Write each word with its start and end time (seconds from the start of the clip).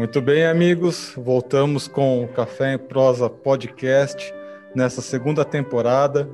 Muito 0.00 0.22
bem, 0.22 0.46
amigos. 0.46 1.12
Voltamos 1.14 1.86
com 1.86 2.24
o 2.24 2.28
Café 2.28 2.72
em 2.72 2.78
Prosa 2.78 3.28
Podcast 3.28 4.32
nessa 4.74 5.02
segunda 5.02 5.44
temporada. 5.44 6.26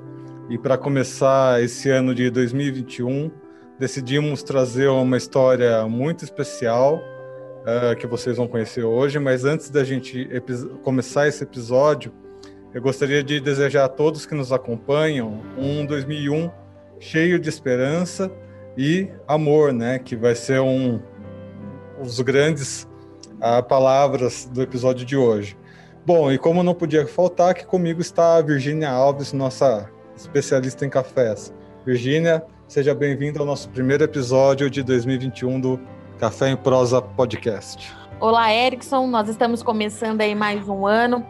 E 0.48 0.56
para 0.56 0.78
começar 0.78 1.60
esse 1.60 1.90
ano 1.90 2.14
de 2.14 2.30
2021, 2.30 3.28
decidimos 3.76 4.44
trazer 4.44 4.86
uma 4.86 5.16
história 5.16 5.84
muito 5.88 6.22
especial 6.22 7.02
uh, 7.64 7.96
que 7.96 8.06
vocês 8.06 8.36
vão 8.36 8.46
conhecer 8.46 8.84
hoje. 8.84 9.18
Mas 9.18 9.44
antes 9.44 9.68
da 9.68 9.82
gente 9.82 10.28
começar 10.84 11.26
esse 11.26 11.42
episódio, 11.42 12.12
eu 12.72 12.80
gostaria 12.80 13.24
de 13.24 13.40
desejar 13.40 13.86
a 13.86 13.88
todos 13.88 14.26
que 14.26 14.34
nos 14.36 14.52
acompanham 14.52 15.42
um 15.58 15.84
2001 15.84 16.52
cheio 17.00 17.36
de 17.36 17.48
esperança 17.48 18.30
e 18.78 19.08
amor, 19.26 19.72
né? 19.72 19.98
Que 19.98 20.14
vai 20.14 20.36
ser 20.36 20.60
um 20.60 21.00
os 22.00 22.20
grandes 22.20 22.86
uh, 23.36 23.62
palavras 23.62 24.48
do 24.52 24.62
episódio 24.62 25.04
de 25.04 25.16
hoje. 25.16 25.56
Bom, 26.04 26.30
e 26.30 26.38
como 26.38 26.62
não 26.62 26.74
podia 26.74 27.06
faltar, 27.06 27.54
que 27.54 27.66
comigo 27.66 28.00
está 28.00 28.36
a 28.36 28.42
Virgínia 28.42 28.90
Alves, 28.90 29.32
nossa 29.32 29.90
especialista 30.16 30.86
em 30.86 30.88
cafés. 30.88 31.52
Virgínia, 31.84 32.44
seja 32.68 32.94
bem-vinda 32.94 33.40
ao 33.40 33.46
nosso 33.46 33.68
primeiro 33.70 34.04
episódio 34.04 34.70
de 34.70 34.82
2021 34.82 35.60
do 35.60 35.80
Café 36.18 36.50
em 36.50 36.56
Prosa 36.56 37.02
Podcast. 37.02 37.92
Olá, 38.18 38.52
Erickson. 38.52 39.06
Nós 39.06 39.28
estamos 39.28 39.62
começando 39.62 40.20
aí 40.20 40.34
mais 40.34 40.68
um 40.68 40.86
ano. 40.86 41.26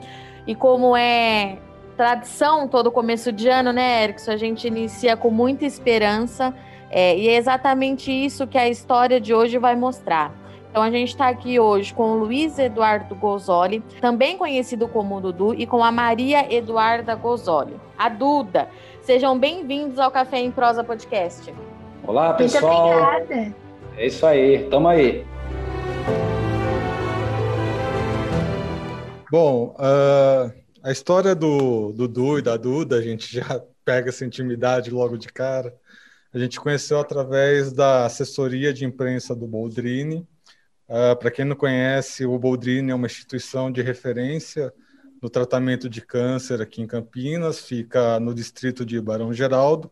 E 0.46 0.54
como 0.54 0.96
é 0.96 1.58
tradição 1.96 2.68
todo 2.68 2.92
começo 2.92 3.32
de 3.32 3.48
ano, 3.48 3.72
né, 3.72 4.04
Erickson? 4.04 4.30
A 4.30 4.36
gente 4.36 4.68
inicia 4.68 5.16
com 5.16 5.30
muita 5.30 5.64
esperança. 5.64 6.54
É, 6.88 7.18
e 7.18 7.28
é 7.28 7.36
exatamente 7.36 8.12
isso 8.12 8.46
que 8.46 8.56
a 8.56 8.68
história 8.68 9.20
de 9.20 9.34
hoje 9.34 9.58
vai 9.58 9.74
mostrar. 9.74 10.45
Então 10.76 10.84
a 10.84 10.90
gente 10.90 11.08
está 11.08 11.28
aqui 11.28 11.58
hoje 11.58 11.94
com 11.94 12.02
o 12.10 12.18
Luiz 12.18 12.58
Eduardo 12.58 13.14
Gozoli, 13.14 13.82
também 13.98 14.36
conhecido 14.36 14.86
como 14.86 15.22
Dudu, 15.22 15.54
e 15.54 15.66
com 15.66 15.82
a 15.82 15.90
Maria 15.90 16.54
Eduarda 16.54 17.14
Gozoli, 17.14 17.80
a 17.96 18.10
Duda. 18.10 18.68
Sejam 19.00 19.38
bem-vindos 19.38 19.98
ao 19.98 20.10
Café 20.10 20.38
em 20.38 20.50
Prosa 20.50 20.84
Podcast. 20.84 21.50
Olá, 22.06 22.34
pessoal. 22.34 22.88
Muito 22.88 23.02
obrigada. 23.02 23.56
É 23.96 24.06
isso 24.06 24.26
aí, 24.26 24.68
tamo 24.68 24.88
aí. 24.88 25.24
Bom, 29.32 29.74
uh, 29.78 30.52
a 30.82 30.92
história 30.92 31.34
do 31.34 31.90
Dudu 31.94 32.38
e 32.38 32.42
da 32.42 32.58
Duda, 32.58 32.96
a 32.96 33.02
gente 33.02 33.32
já 33.34 33.62
pega 33.82 34.10
essa 34.10 34.26
intimidade 34.26 34.90
logo 34.90 35.16
de 35.16 35.28
cara. 35.28 35.74
A 36.34 36.38
gente 36.38 36.60
conheceu 36.60 37.00
através 37.00 37.72
da 37.72 38.04
assessoria 38.04 38.74
de 38.74 38.84
imprensa 38.84 39.34
do 39.34 39.46
Boldrini, 39.46 40.28
Uh, 40.88 41.16
Para 41.16 41.30
quem 41.30 41.44
não 41.44 41.56
conhece, 41.56 42.24
o 42.24 42.38
Boldrini 42.38 42.92
é 42.92 42.94
uma 42.94 43.06
instituição 43.06 43.72
de 43.72 43.82
referência 43.82 44.72
no 45.20 45.28
tratamento 45.28 45.88
de 45.88 46.00
câncer 46.00 46.62
aqui 46.62 46.80
em 46.80 46.86
Campinas, 46.86 47.60
fica 47.60 48.20
no 48.20 48.32
distrito 48.32 48.84
de 48.84 49.00
Barão 49.00 49.32
Geraldo, 49.32 49.90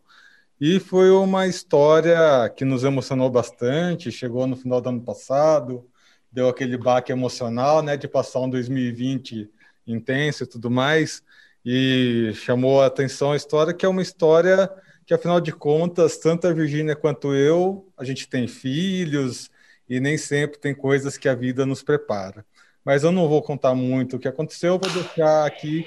e 0.61 0.79
foi 0.79 1.11
uma 1.11 1.47
história 1.47 2.49
que 2.57 2.65
nos 2.65 2.85
emocionou 2.85 3.29
bastante, 3.29 4.13
chegou 4.13 4.47
no 4.47 4.57
final 4.57 4.81
do 4.81 4.89
ano 4.91 5.03
passado, 5.03 5.85
deu 6.31 6.49
aquele 6.49 6.77
baque 6.77 7.11
emocional, 7.11 7.83
né, 7.83 7.97
de 7.97 8.07
passar 8.07 8.41
um 8.41 8.51
2020 8.51 9.51
intenso 9.87 10.45
e 10.45 10.47
tudo 10.47 10.71
mais, 10.71 11.23
e 11.65 12.33
chamou 12.35 12.83
a 12.83 12.87
atenção 12.87 13.33
a 13.33 13.37
história, 13.37 13.75
que 13.75 13.85
é 13.85 13.89
uma 13.89 14.03
história 14.03 14.71
que, 15.05 15.13
afinal 15.13 15.41
de 15.41 15.53
contas, 15.53 16.19
tanto 16.19 16.47
a 16.47 16.53
Virgínia 16.53 16.95
quanto 16.95 17.35
eu, 17.35 17.89
a 17.97 18.05
gente 18.05 18.29
tem 18.29 18.47
filhos, 18.47 19.51
e 19.89 20.01
nem 20.01 20.17
sempre 20.17 20.59
tem 20.59 20.75
coisas 20.75 21.17
que 21.17 21.29
a 21.29 21.35
vida 21.35 21.67
nos 21.67 21.83
prepara. 21.83 22.45
Mas 22.85 23.03
eu 23.03 23.13
não 23.13 23.29
vou 23.29 23.43
contar 23.43 23.75
muito 23.75 24.17
o 24.17 24.19
que 24.19 24.29
aconteceu, 24.29 24.79
vou 24.79 24.91
deixar 24.91 25.47
aqui 25.47 25.87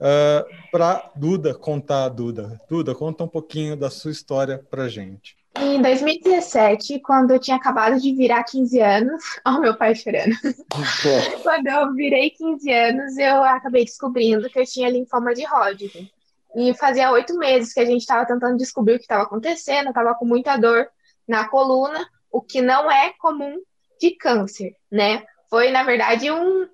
ah, 0.00 0.46
para 0.70 1.10
Duda 1.14 1.54
contar. 1.54 2.08
Duda, 2.08 2.60
Duda, 2.68 2.94
conta 2.94 3.24
um 3.24 3.28
pouquinho 3.28 3.76
da 3.76 3.90
sua 3.90 4.10
história 4.10 4.58
para 4.70 4.88
gente. 4.88 5.36
Em 5.60 5.82
2017, 5.82 7.00
quando 7.00 7.32
eu 7.32 7.38
tinha 7.38 7.56
acabado 7.56 8.00
de 8.00 8.14
virar 8.14 8.44
15 8.44 8.80
anos, 8.80 9.22
ó, 9.44 9.60
meu 9.60 9.76
pai 9.76 9.94
chorando. 9.94 10.34
quando 11.42 11.66
eu 11.66 11.92
virei 11.94 12.30
15 12.30 12.72
anos, 12.72 13.18
eu 13.18 13.42
acabei 13.42 13.84
descobrindo 13.84 14.48
que 14.48 14.58
eu 14.58 14.64
tinha 14.64 14.88
linfoma 14.88 15.34
de 15.34 15.44
Hodgkin. 15.44 16.08
E 16.56 16.72
fazia 16.74 17.10
oito 17.10 17.36
meses 17.36 17.74
que 17.74 17.80
a 17.80 17.84
gente 17.84 18.00
estava 18.00 18.24
tentando 18.24 18.56
descobrir 18.56 18.94
o 18.94 18.98
que 18.98 19.04
estava 19.04 19.24
acontecendo, 19.24 19.86
eu 19.86 19.90
estava 19.90 20.14
com 20.14 20.24
muita 20.24 20.56
dor 20.56 20.88
na 21.26 21.46
coluna, 21.46 22.08
o 22.38 22.40
que 22.40 22.62
não 22.62 22.88
é 22.88 23.12
comum 23.18 23.60
de 24.00 24.12
câncer, 24.12 24.76
né? 24.90 25.24
Foi, 25.50 25.72
na 25.72 25.82
verdade, 25.82 26.30
um, 26.30 26.68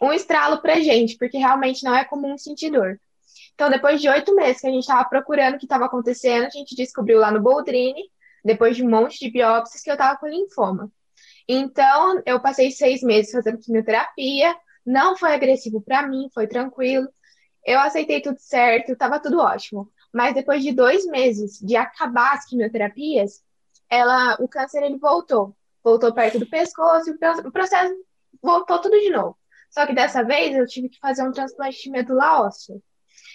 um 0.00 0.12
estralo 0.12 0.62
pra 0.62 0.80
gente, 0.80 1.18
porque 1.18 1.36
realmente 1.36 1.84
não 1.84 1.94
é 1.94 2.06
comum 2.06 2.38
sentir 2.38 2.70
dor. 2.70 2.98
Então, 3.54 3.68
depois 3.68 4.00
de 4.00 4.08
oito 4.08 4.34
meses 4.34 4.62
que 4.62 4.66
a 4.66 4.70
gente 4.70 4.80
estava 4.80 5.06
procurando 5.06 5.56
o 5.56 5.58
que 5.58 5.66
estava 5.66 5.84
acontecendo, 5.84 6.46
a 6.46 6.50
gente 6.50 6.74
descobriu 6.74 7.18
lá 7.18 7.30
no 7.30 7.42
Boldrini, 7.42 8.02
depois 8.42 8.76
de 8.76 8.82
um 8.82 8.88
monte 8.88 9.18
de 9.18 9.30
biópsias, 9.30 9.82
que 9.82 9.90
eu 9.90 9.94
estava 9.94 10.18
com 10.18 10.26
linfoma. 10.26 10.90
Então, 11.46 12.22
eu 12.24 12.40
passei 12.40 12.70
seis 12.70 13.02
meses 13.02 13.30
fazendo 13.30 13.58
quimioterapia, 13.58 14.56
não 14.86 15.18
foi 15.18 15.34
agressivo 15.34 15.82
para 15.82 16.08
mim, 16.08 16.30
foi 16.32 16.46
tranquilo. 16.46 17.06
Eu 17.66 17.78
aceitei 17.78 18.22
tudo 18.22 18.38
certo, 18.38 18.92
estava 18.92 19.20
tudo 19.20 19.38
ótimo. 19.38 19.92
Mas 20.14 20.34
depois 20.34 20.62
de 20.62 20.72
dois 20.72 21.04
meses 21.06 21.58
de 21.60 21.76
acabar 21.76 22.32
as 22.32 22.46
quimioterapias, 22.46 23.42
ela, 23.90 24.36
o 24.40 24.48
câncer 24.48 24.82
ele 24.82 24.98
voltou, 24.98 25.54
voltou 25.82 26.14
perto 26.14 26.38
do 26.38 26.48
pescoço, 26.48 27.10
o 27.44 27.52
processo 27.52 27.92
voltou 28.42 28.80
tudo 28.80 28.98
de 28.98 29.10
novo. 29.10 29.36
Só 29.68 29.86
que 29.86 29.94
dessa 29.94 30.22
vez 30.22 30.56
eu 30.56 30.66
tive 30.66 30.88
que 30.88 30.98
fazer 30.98 31.22
um 31.22 31.32
transplante 31.32 31.82
de 31.82 31.90
medula 31.90 32.42
óssea. 32.42 32.76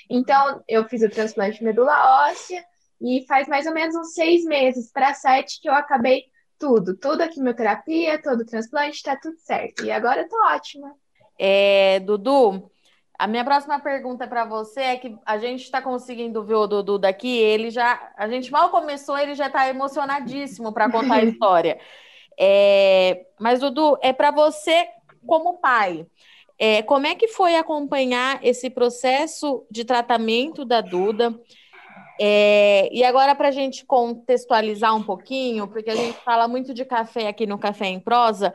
Então 0.09 0.63
eu 0.67 0.88
fiz 0.88 1.01
o 1.01 1.09
transplante 1.09 1.59
de 1.59 1.63
medula 1.63 2.29
óssea 2.29 2.63
e 3.01 3.25
faz 3.27 3.47
mais 3.47 3.65
ou 3.65 3.73
menos 3.73 3.95
uns 3.95 4.13
seis 4.13 4.44
meses 4.45 4.91
para 4.91 5.13
sete 5.13 5.59
que 5.61 5.69
eu 5.69 5.73
acabei 5.73 6.23
tudo, 6.57 6.95
toda 6.97 7.25
a 7.25 7.29
quimioterapia, 7.29 8.21
todo 8.21 8.41
o 8.41 8.45
transplante, 8.45 8.97
está 8.97 9.15
tudo 9.15 9.38
certo. 9.39 9.85
E 9.85 9.91
agora 9.91 10.21
eu 10.21 10.29
tô 10.29 10.38
ótima. 10.47 10.95
É, 11.38 11.99
Dudu, 11.99 12.71
a 13.17 13.27
minha 13.27 13.43
próxima 13.43 13.79
pergunta 13.79 14.27
para 14.27 14.45
você 14.45 14.81
é 14.81 14.97
que 14.97 15.17
a 15.25 15.37
gente 15.37 15.63
está 15.63 15.81
conseguindo 15.81 16.43
ver 16.43 16.55
o 16.55 16.67
Dudu 16.67 16.97
daqui, 16.97 17.37
ele 17.37 17.69
já. 17.69 18.11
A 18.17 18.27
gente 18.27 18.51
mal 18.51 18.69
começou, 18.69 19.17
ele 19.17 19.35
já 19.35 19.47
está 19.47 19.67
emocionadíssimo 19.69 20.73
para 20.73 20.91
contar 20.91 21.15
a 21.15 21.23
história. 21.25 21.79
É, 22.37 23.25
mas, 23.39 23.59
Dudu, 23.59 23.97
é 24.01 24.11
para 24.11 24.31
você 24.31 24.87
como 25.25 25.57
pai. 25.59 26.05
É, 26.57 26.81
como 26.83 27.05
é 27.07 27.15
que 27.15 27.27
foi 27.27 27.55
acompanhar 27.55 28.39
esse 28.43 28.69
processo 28.69 29.65
de 29.69 29.83
tratamento 29.83 30.63
da 30.63 30.81
Duda? 30.81 31.37
É, 32.19 32.89
e 32.93 33.03
agora, 33.03 33.35
para 33.35 33.49
a 33.49 33.51
gente 33.51 33.85
contextualizar 33.85 34.95
um 34.95 35.03
pouquinho, 35.03 35.67
porque 35.67 35.89
a 35.89 35.95
gente 35.95 36.17
fala 36.19 36.47
muito 36.47 36.73
de 36.73 36.85
café 36.85 37.27
aqui 37.27 37.45
no 37.45 37.57
Café 37.57 37.87
em 37.87 37.99
Prosa, 37.99 38.53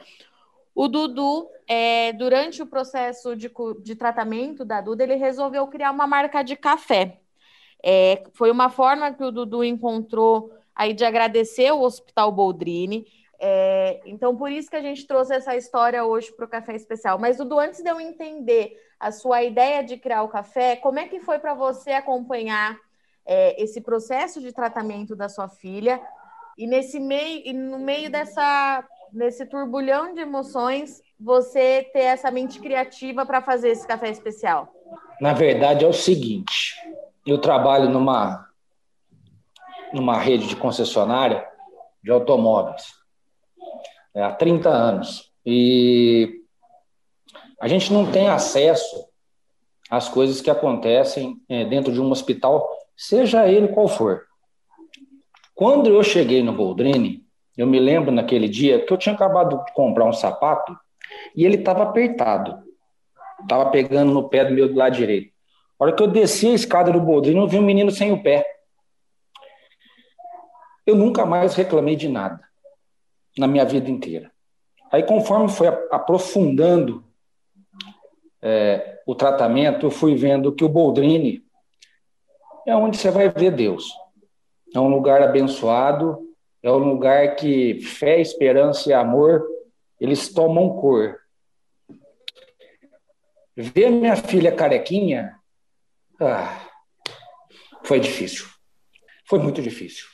o 0.82 0.88
Dudu, 0.88 1.46
é, 1.68 2.10
durante 2.14 2.62
o 2.62 2.66
processo 2.66 3.36
de, 3.36 3.52
de, 3.82 3.94
tratamento 3.94 4.64
da 4.64 4.80
Duda, 4.80 5.02
ele 5.02 5.14
resolveu 5.16 5.66
criar 5.66 5.90
uma 5.90 6.06
marca 6.06 6.42
de 6.42 6.56
café. 6.56 7.20
É, 7.84 8.24
foi 8.32 8.50
uma 8.50 8.70
forma 8.70 9.12
que 9.12 9.22
o 9.22 9.30
Dudu 9.30 9.62
encontrou 9.62 10.50
aí 10.74 10.94
de 10.94 11.04
agradecer 11.04 11.70
o 11.70 11.82
Hospital 11.82 12.32
Boldrini. 12.32 13.04
É, 13.38 14.00
então, 14.06 14.34
por 14.34 14.50
isso 14.50 14.70
que 14.70 14.76
a 14.76 14.80
gente 14.80 15.06
trouxe 15.06 15.34
essa 15.34 15.54
história 15.54 16.02
hoje 16.02 16.32
para 16.32 16.46
o 16.46 16.48
Café 16.48 16.74
Especial. 16.74 17.18
Mas, 17.18 17.36
Dudu, 17.36 17.58
antes 17.58 17.82
de 17.82 17.90
eu 17.90 18.00
entender 18.00 18.74
a 18.98 19.12
sua 19.12 19.42
ideia 19.42 19.84
de 19.84 19.98
criar 19.98 20.22
o 20.22 20.30
café, 20.30 20.76
como 20.76 20.98
é 20.98 21.06
que 21.06 21.20
foi 21.20 21.38
para 21.38 21.52
você 21.52 21.90
acompanhar 21.90 22.78
é, 23.26 23.62
esse 23.62 23.82
processo 23.82 24.40
de 24.40 24.50
tratamento 24.50 25.14
da 25.14 25.28
sua 25.28 25.46
filha? 25.46 26.00
E 26.56 26.66
nesse 26.66 26.98
meio, 26.98 27.42
e 27.44 27.52
no 27.52 27.78
meio 27.78 28.10
dessa 28.10 28.82
nesse 29.12 29.46
turbulhão 29.46 30.14
de 30.14 30.20
emoções, 30.20 31.02
você 31.18 31.88
ter 31.92 32.04
essa 32.04 32.30
mente 32.30 32.60
criativa 32.60 33.26
para 33.26 33.42
fazer 33.42 33.70
esse 33.70 33.86
café 33.86 34.10
especial? 34.10 34.72
Na 35.20 35.32
verdade, 35.32 35.84
é 35.84 35.88
o 35.88 35.92
seguinte: 35.92 36.74
eu 37.26 37.38
trabalho 37.38 37.88
numa, 37.88 38.48
numa 39.92 40.18
rede 40.18 40.46
de 40.46 40.56
concessionária 40.56 41.46
de 42.02 42.10
automóveis 42.10 43.00
é, 44.14 44.22
há 44.22 44.32
30 44.32 44.68
anos. 44.68 45.30
E 45.44 46.40
a 47.60 47.68
gente 47.68 47.92
não 47.92 48.10
tem 48.10 48.28
acesso 48.28 49.08
às 49.90 50.08
coisas 50.08 50.40
que 50.40 50.50
acontecem 50.50 51.40
é, 51.48 51.64
dentro 51.64 51.92
de 51.92 52.00
um 52.00 52.10
hospital, 52.10 52.68
seja 52.96 53.48
ele 53.48 53.68
qual 53.68 53.88
for. 53.88 54.26
Quando 55.54 55.90
eu 55.90 56.02
cheguei 56.02 56.42
no 56.42 56.52
Boldrini, 56.52 57.26
eu 57.60 57.66
me 57.66 57.78
lembro 57.78 58.10
naquele 58.10 58.48
dia 58.48 58.82
que 58.82 58.90
eu 58.90 58.96
tinha 58.96 59.14
acabado 59.14 59.62
de 59.62 59.72
comprar 59.74 60.06
um 60.06 60.14
sapato 60.14 60.74
e 61.36 61.44
ele 61.44 61.56
estava 61.56 61.82
apertado. 61.82 62.64
Estava 63.42 63.70
pegando 63.70 64.12
no 64.12 64.30
pé 64.30 64.46
do 64.46 64.54
meu 64.54 64.66
do 64.66 64.74
lado 64.74 64.96
direito. 64.96 65.30
A 65.78 65.84
hora 65.84 65.92
que 65.94 66.02
eu 66.02 66.06
desci 66.06 66.46
a 66.48 66.54
escada 66.54 66.90
do 66.90 66.98
Boldrini, 66.98 67.38
eu 67.38 67.46
vi 67.46 67.58
um 67.58 67.62
menino 67.62 67.90
sem 67.90 68.12
o 68.12 68.22
pé. 68.22 68.46
Eu 70.86 70.96
nunca 70.96 71.26
mais 71.26 71.54
reclamei 71.54 71.96
de 71.96 72.08
nada 72.08 72.40
na 73.36 73.46
minha 73.46 73.66
vida 73.66 73.90
inteira. 73.90 74.32
Aí, 74.90 75.02
conforme 75.02 75.50
foi 75.50 75.68
aprofundando 75.90 77.04
é, 78.40 79.02
o 79.06 79.14
tratamento, 79.14 79.84
eu 79.84 79.90
fui 79.90 80.14
vendo 80.14 80.50
que 80.50 80.64
o 80.64 80.68
Boldrini 80.68 81.44
é 82.66 82.74
onde 82.74 82.96
você 82.96 83.10
vai 83.10 83.28
ver 83.28 83.50
Deus. 83.50 83.92
É 84.74 84.80
um 84.80 84.88
lugar 84.88 85.20
abençoado, 85.20 86.29
é 86.62 86.70
um 86.70 86.78
lugar 86.78 87.36
que 87.36 87.80
fé, 87.80 88.20
esperança 88.20 88.90
e 88.90 88.92
amor, 88.92 89.46
eles 89.98 90.32
tomam 90.32 90.76
cor. 90.76 91.18
Ver 93.56 93.90
minha 93.90 94.16
filha 94.16 94.54
carequinha, 94.54 95.38
ah, 96.20 96.68
foi 97.82 97.98
difícil. 97.98 98.46
Foi 99.24 99.38
muito 99.38 99.62
difícil. 99.62 100.06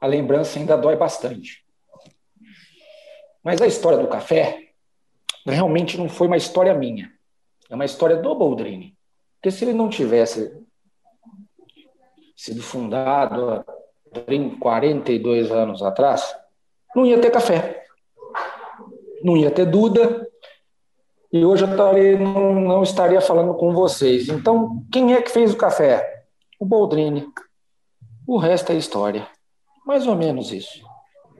A 0.00 0.06
lembrança 0.06 0.58
ainda 0.58 0.76
dói 0.76 0.96
bastante. 0.96 1.64
Mas 3.42 3.60
a 3.60 3.66
história 3.66 3.98
do 3.98 4.08
café 4.08 4.70
realmente 5.46 5.96
não 5.96 6.08
foi 6.08 6.26
uma 6.26 6.36
história 6.36 6.74
minha. 6.74 7.12
É 7.70 7.74
uma 7.74 7.84
história 7.84 8.16
do 8.16 8.34
Boldrini. 8.34 8.96
Porque 9.36 9.50
se 9.50 9.64
ele 9.64 9.72
não 9.72 9.88
tivesse 9.88 10.54
sido 12.36 12.62
fundado 12.62 13.64
42 14.58 15.50
anos 15.50 15.82
atrás, 15.82 16.34
não 16.94 17.04
ia 17.04 17.18
ter 17.18 17.30
café. 17.30 17.84
Não 19.22 19.36
ia 19.36 19.50
ter 19.50 19.66
Duda. 19.66 20.26
E 21.32 21.44
hoje 21.44 21.64
eu 21.64 21.70
estaria, 21.70 22.18
não, 22.18 22.54
não 22.54 22.82
estaria 22.82 23.20
falando 23.20 23.54
com 23.54 23.72
vocês. 23.72 24.28
Então, 24.28 24.84
quem 24.92 25.14
é 25.14 25.22
que 25.22 25.30
fez 25.30 25.52
o 25.52 25.56
café? 25.56 26.24
O 26.60 26.64
Boldrini. 26.64 27.26
O 28.26 28.38
resto 28.38 28.70
é 28.72 28.76
história. 28.76 29.26
Mais 29.84 30.06
ou 30.06 30.14
menos 30.14 30.52
isso. 30.52 30.84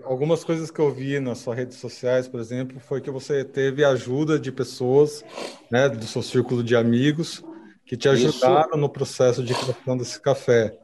Algumas 0.05 0.45
coisas 0.45 0.71
que 0.71 0.81
eu 0.81 0.91
vi 0.91 1.19
nas 1.19 1.39
suas 1.39 1.57
redes 1.57 1.79
sociais, 1.79 2.29
por 2.29 2.39
exemplo, 2.39 2.79
foi 2.79 3.01
que 3.01 3.11
você 3.11 3.43
teve 3.43 3.85
ajuda 3.85 4.39
de 4.39 4.53
pessoas, 4.53 5.25
né, 5.71 5.89
do 5.89 6.05
seu 6.05 6.23
círculo 6.23 6.63
de 6.63 6.77
amigos, 6.77 7.43
que 7.87 7.97
te 7.97 8.09
ajudaram 8.09 8.71
Isso. 8.71 8.79
no 8.79 8.89
processo 8.89 9.43
de 9.43 9.55
criação 9.55 9.97
desse 9.97 10.21
café. 10.21 10.77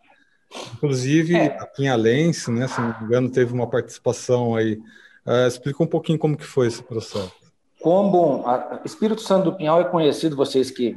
Inclusive, 0.75 1.37
é. 1.37 1.59
a 1.59 1.67
Pinhalense, 1.67 2.51
né, 2.51 2.67
se 2.67 2.81
não 2.81 2.89
me 2.89 3.05
engano, 3.05 3.31
teve 3.31 3.53
uma 3.53 3.69
participação 3.69 4.55
aí. 4.55 4.81
Uh, 5.27 5.47
explica 5.47 5.83
um 5.83 5.87
pouquinho 5.87 6.19
como 6.19 6.37
que 6.37 6.45
foi 6.45 6.67
esse 6.67 6.83
processo. 6.83 7.33
Como 7.81 8.47
a 8.47 8.81
Espírito 8.85 9.23
Santo 9.23 9.51
do 9.51 9.57
Pinhal 9.57 9.81
é 9.81 9.85
conhecido, 9.85 10.37
vocês 10.37 10.71
que 10.71 10.95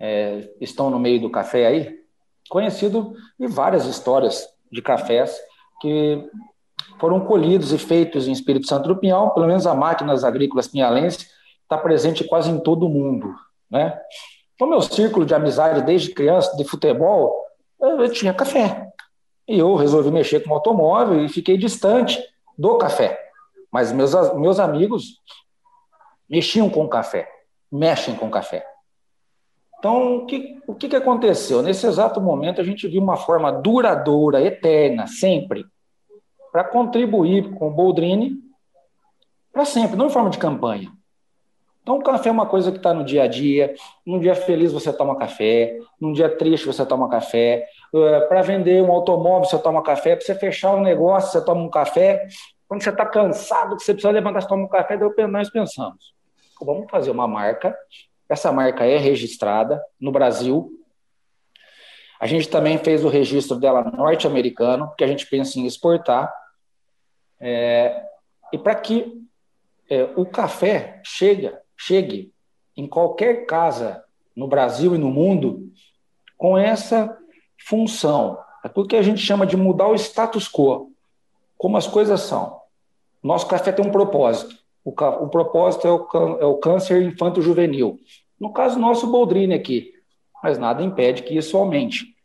é, 0.00 0.48
estão 0.60 0.90
no 0.90 0.98
meio 0.98 1.20
do 1.20 1.30
café 1.30 1.66
aí, 1.66 2.00
conhecido 2.48 3.14
em 3.38 3.46
várias 3.46 3.86
histórias 3.86 4.48
de 4.70 4.82
cafés 4.82 5.38
que 5.80 6.28
foram 6.98 7.20
colhidos 7.20 7.72
e 7.72 7.78
feitos 7.78 8.26
em 8.26 8.32
Espírito 8.32 8.66
Santo 8.66 8.88
do 8.88 8.96
Pinhal, 8.96 9.32
pelo 9.32 9.46
menos 9.46 9.66
a 9.66 9.74
máquinas 9.74 10.24
agrícolas 10.24 10.66
pinhalense 10.66 11.28
está 11.62 11.78
presente 11.78 12.24
quase 12.24 12.50
em 12.50 12.58
todo 12.58 12.86
o 12.86 12.88
mundo, 12.88 13.34
né? 13.70 13.98
No 14.60 14.66
meu 14.68 14.82
círculo 14.82 15.24
de 15.24 15.34
amizade 15.34 15.82
desde 15.82 16.12
criança, 16.12 16.56
de 16.56 16.64
futebol, 16.64 17.41
eu 17.86 18.12
tinha 18.12 18.32
café. 18.32 18.88
E 19.48 19.58
eu 19.58 19.74
resolvi 19.74 20.10
mexer 20.10 20.40
com 20.40 20.54
automóvel 20.54 21.24
e 21.24 21.28
fiquei 21.28 21.56
distante 21.56 22.22
do 22.56 22.78
café. 22.78 23.18
Mas 23.70 23.90
meus, 23.92 24.12
meus 24.34 24.60
amigos 24.60 25.20
mexiam 26.28 26.70
com 26.70 26.88
café, 26.88 27.28
mexem 27.70 28.14
com 28.14 28.30
café. 28.30 28.66
Então, 29.78 30.18
o 30.18 30.26
que, 30.26 30.60
o 30.66 30.74
que 30.74 30.94
aconteceu? 30.94 31.60
Nesse 31.60 31.86
exato 31.86 32.20
momento, 32.20 32.60
a 32.60 32.64
gente 32.64 32.86
viu 32.86 33.02
uma 33.02 33.16
forma 33.16 33.50
duradoura, 33.50 34.40
eterna, 34.40 35.08
sempre, 35.08 35.66
para 36.52 36.62
contribuir 36.62 37.52
com 37.54 37.68
o 37.68 37.72
Boldrini 37.72 38.36
para 39.52 39.64
sempre, 39.64 39.96
não 39.96 40.06
em 40.06 40.10
forma 40.10 40.30
de 40.30 40.38
campanha. 40.38 40.90
Então, 41.82 41.96
o 41.96 42.02
café 42.02 42.28
é 42.28 42.32
uma 42.32 42.46
coisa 42.46 42.70
que 42.70 42.78
está 42.78 42.94
no 42.94 43.04
dia 43.04 43.24
a 43.24 43.26
dia. 43.26 43.74
Num 44.06 44.20
dia 44.20 44.34
feliz 44.34 44.72
você 44.72 44.92
toma 44.92 45.16
café, 45.16 45.76
num 46.00 46.12
dia 46.12 46.28
triste 46.28 46.66
você 46.66 46.86
toma 46.86 47.08
café. 47.08 47.66
Uh, 47.92 48.28
para 48.28 48.40
vender 48.40 48.82
um 48.82 48.90
automóvel 48.90 49.48
você 49.48 49.58
toma 49.58 49.82
café, 49.82 50.16
para 50.16 50.24
você 50.24 50.34
fechar 50.34 50.74
um 50.74 50.80
negócio 50.80 51.32
você 51.32 51.44
toma 51.44 51.60
um 51.60 51.70
café. 51.70 52.26
Quando 52.68 52.82
você 52.82 52.90
está 52.90 53.04
cansado, 53.04 53.76
que 53.76 53.82
você 53.82 53.92
precisa 53.92 54.12
levantar, 54.12 54.40
você 54.40 54.48
toma 54.48 54.64
um 54.64 54.68
café. 54.68 54.96
Daí 54.96 55.26
nós 55.26 55.50
pensamos, 55.50 56.14
vamos 56.60 56.90
fazer 56.90 57.10
uma 57.10 57.26
marca. 57.26 57.76
Essa 58.28 58.52
marca 58.52 58.86
é 58.86 58.96
registrada 58.96 59.82
no 60.00 60.10
Brasil, 60.10 60.70
a 62.22 62.26
gente 62.28 62.48
também 62.48 62.78
fez 62.78 63.04
o 63.04 63.08
registro 63.08 63.58
dela 63.58 63.82
norte-americano, 63.82 64.86
porque 64.86 65.02
a 65.02 65.08
gente 65.08 65.26
pensa 65.26 65.58
em 65.58 65.66
exportar. 65.66 66.32
É, 67.40 68.00
e 68.52 68.56
para 68.58 68.76
que 68.76 69.26
é, 69.90 70.04
o 70.14 70.24
café 70.24 71.00
chega, 71.02 71.60
chegue 71.76 72.32
em 72.76 72.86
qualquer 72.86 73.46
casa 73.46 74.04
no 74.34 74.46
Brasil 74.46 74.94
e 74.94 74.98
no 74.98 75.10
mundo 75.10 75.70
com 76.36 76.56
essa 76.56 77.16
função, 77.66 78.38
é 78.64 78.68
porque 78.68 78.96
a 78.96 79.02
gente 79.02 79.20
chama 79.20 79.46
de 79.46 79.56
mudar 79.56 79.88
o 79.88 79.94
status 79.94 80.48
quo, 80.48 80.92
como 81.56 81.76
as 81.76 81.86
coisas 81.86 82.20
são. 82.22 82.60
Nosso 83.22 83.46
café 83.46 83.70
tem 83.70 83.86
um 83.86 83.92
propósito. 83.92 84.56
O, 84.84 84.90
o 84.90 85.28
propósito 85.28 85.86
é 85.86 85.92
o, 85.92 86.08
é 86.40 86.44
o 86.44 86.56
câncer 86.56 87.02
infanto-juvenil. 87.02 88.00
No 88.38 88.52
caso 88.52 88.78
nosso, 88.78 89.06
Boldrini 89.06 89.54
aqui. 89.54 89.92
Mas 90.42 90.58
nada 90.58 90.82
impede 90.82 91.22
que 91.22 91.36
isso 91.36 91.56
aumente. 91.56 92.16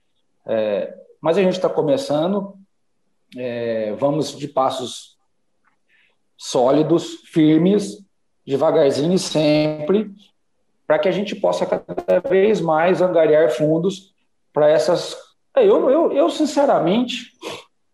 É, 0.46 0.98
mas 1.22 1.38
a 1.38 1.44
gente 1.44 1.54
está 1.54 1.70
começando, 1.70 2.56
é, 3.36 3.94
vamos 3.94 4.36
de 4.36 4.48
passos 4.48 5.18
sólidos, 6.36 7.22
firmes, 7.26 8.04
devagarzinho 8.48 9.14
e 9.14 9.20
sempre, 9.20 10.10
para 10.88 10.98
que 10.98 11.10
a 11.10 11.12
gente 11.12 11.36
possa 11.36 11.66
cada 11.66 12.20
vez 12.22 12.62
mais 12.62 13.02
angariar 13.02 13.52
fundos 13.52 14.14
para 14.54 14.70
essas. 14.70 15.18
É, 15.56 15.64
eu, 15.64 15.90
eu, 15.90 16.14
eu, 16.14 16.30
sinceramente, 16.30 17.34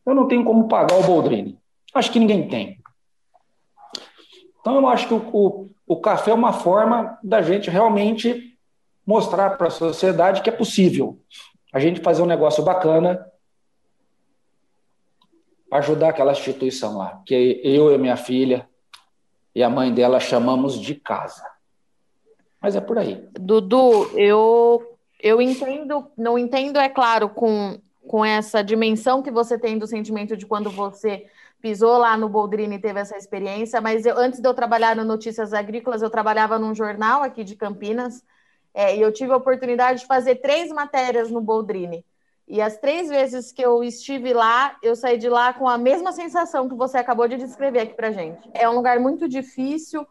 eu 0.05 0.13
não 0.13 0.27
tenho 0.27 0.45
como 0.45 0.67
pagar 0.67 0.99
o 0.99 1.03
Boldrini. 1.03 1.57
Acho 1.93 2.11
que 2.11 2.19
ninguém 2.19 2.47
tem. 2.47 2.77
Então, 4.61 4.75
eu 4.75 4.87
acho 4.87 5.07
que 5.07 5.13
o, 5.13 5.29
o, 5.33 5.69
o 5.87 5.99
café 5.99 6.31
é 6.31 6.35
uma 6.35 6.53
forma 6.53 7.17
da 7.23 7.41
gente 7.41 7.69
realmente 7.69 8.55
mostrar 9.05 9.57
para 9.57 9.67
a 9.67 9.71
sociedade 9.71 10.41
que 10.41 10.49
é 10.49 10.53
possível 10.53 11.19
a 11.73 11.79
gente 11.79 11.99
fazer 11.99 12.21
um 12.21 12.27
negócio 12.27 12.63
bacana 12.63 13.25
ajudar 15.71 16.09
aquela 16.09 16.31
instituição 16.31 16.97
lá, 16.97 17.21
que 17.25 17.59
eu 17.63 17.93
e 17.93 17.97
minha 17.97 18.15
filha 18.15 18.69
e 19.55 19.63
a 19.63 19.69
mãe 19.69 19.93
dela 19.93 20.19
chamamos 20.19 20.79
de 20.79 20.95
casa. 20.95 21.45
Mas 22.61 22.75
é 22.75 22.81
por 22.81 22.97
aí. 22.97 23.27
Dudu, 23.33 24.09
eu 24.17 24.93
eu 25.23 25.41
entendo, 25.41 26.05
não 26.17 26.37
entendo, 26.37 26.77
é 26.77 26.89
claro, 26.89 27.29
com, 27.29 27.79
com 28.05 28.25
essa 28.25 28.61
dimensão 28.61 29.23
que 29.23 29.31
você 29.31 29.57
tem 29.57 29.77
do 29.77 29.87
sentimento 29.87 30.35
de 30.35 30.45
quando 30.45 30.69
você 30.69 31.25
pisou 31.61 31.97
lá 31.97 32.17
no 32.17 32.27
Boldrini 32.27 32.75
e 32.75 32.79
teve 32.79 32.99
essa 32.99 33.15
experiência, 33.15 33.79
mas 33.79 34.05
eu, 34.05 34.17
antes 34.17 34.41
de 34.41 34.47
eu 34.49 34.53
trabalhar 34.53 34.97
no 34.97 35.05
Notícias 35.05 35.53
Agrícolas, 35.53 36.01
eu 36.01 36.09
trabalhava 36.09 36.59
num 36.59 36.75
jornal 36.75 37.23
aqui 37.23 37.41
de 37.41 37.55
Campinas, 37.55 38.21
é, 38.73 38.97
e 38.97 39.01
eu 39.01 39.13
tive 39.13 39.31
a 39.31 39.37
oportunidade 39.37 40.01
de 40.01 40.05
fazer 40.05 40.35
três 40.35 40.69
matérias 40.73 41.31
no 41.31 41.39
Boldrini. 41.39 42.03
E 42.47 42.61
as 42.61 42.77
três 42.77 43.09
vezes 43.09 43.51
que 43.51 43.61
eu 43.61 43.83
estive 43.83 44.33
lá, 44.33 44.75
eu 44.83 44.95
saí 44.95 45.17
de 45.17 45.29
lá 45.29 45.53
com 45.53 45.67
a 45.67 45.77
mesma 45.77 46.11
sensação 46.11 46.67
que 46.67 46.75
você 46.75 46.97
acabou 46.97 47.27
de 47.27 47.37
descrever 47.37 47.79
aqui 47.79 47.93
para 47.93 48.11
gente. 48.11 48.49
É 48.53 48.69
um 48.69 48.75
lugar 48.75 48.99
muito 48.99 49.27
difícil 49.27 50.05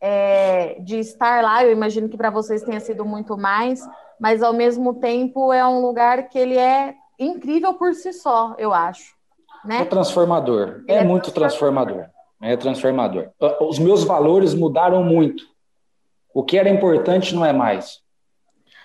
é, 0.00 0.76
de 0.80 0.98
estar 0.98 1.42
lá. 1.42 1.64
Eu 1.64 1.72
imagino 1.72 2.08
que 2.08 2.16
para 2.16 2.30
vocês 2.30 2.62
tenha 2.62 2.80
sido 2.80 3.04
muito 3.04 3.36
mais, 3.36 3.80
mas 4.20 4.42
ao 4.42 4.52
mesmo 4.52 4.94
tempo 4.94 5.52
é 5.52 5.66
um 5.66 5.80
lugar 5.80 6.28
que 6.28 6.38
ele 6.38 6.56
é 6.56 6.94
incrível 7.18 7.74
por 7.74 7.94
si 7.94 8.12
só, 8.12 8.54
eu 8.56 8.72
acho. 8.72 9.14
Né? 9.64 9.80
É 9.80 9.84
transformador. 9.84 10.84
É, 10.86 10.96
é 10.96 11.04
muito 11.04 11.32
transformador. 11.32 12.06
É 12.40 12.56
transformador. 12.56 13.30
Os 13.60 13.78
meus 13.78 14.04
valores 14.04 14.54
mudaram 14.54 15.02
muito. 15.02 15.44
O 16.32 16.42
que 16.42 16.58
era 16.58 16.68
importante 16.68 17.34
não 17.34 17.44
é 17.44 17.52
mais. 17.52 18.00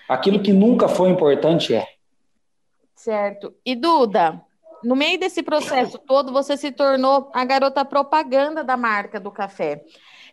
Aquilo 0.08 0.40
que 0.40 0.52
nunca 0.52 0.88
foi 0.88 1.10
importante 1.10 1.74
é. 1.74 1.86
Certo. 3.00 3.54
E 3.64 3.74
Duda, 3.74 4.44
no 4.84 4.94
meio 4.94 5.18
desse 5.18 5.42
processo 5.42 5.96
todo, 6.06 6.30
você 6.32 6.54
se 6.54 6.70
tornou 6.70 7.30
a 7.32 7.46
garota 7.46 7.82
propaganda 7.82 8.62
da 8.62 8.76
marca 8.76 9.18
do 9.18 9.30
café. 9.30 9.82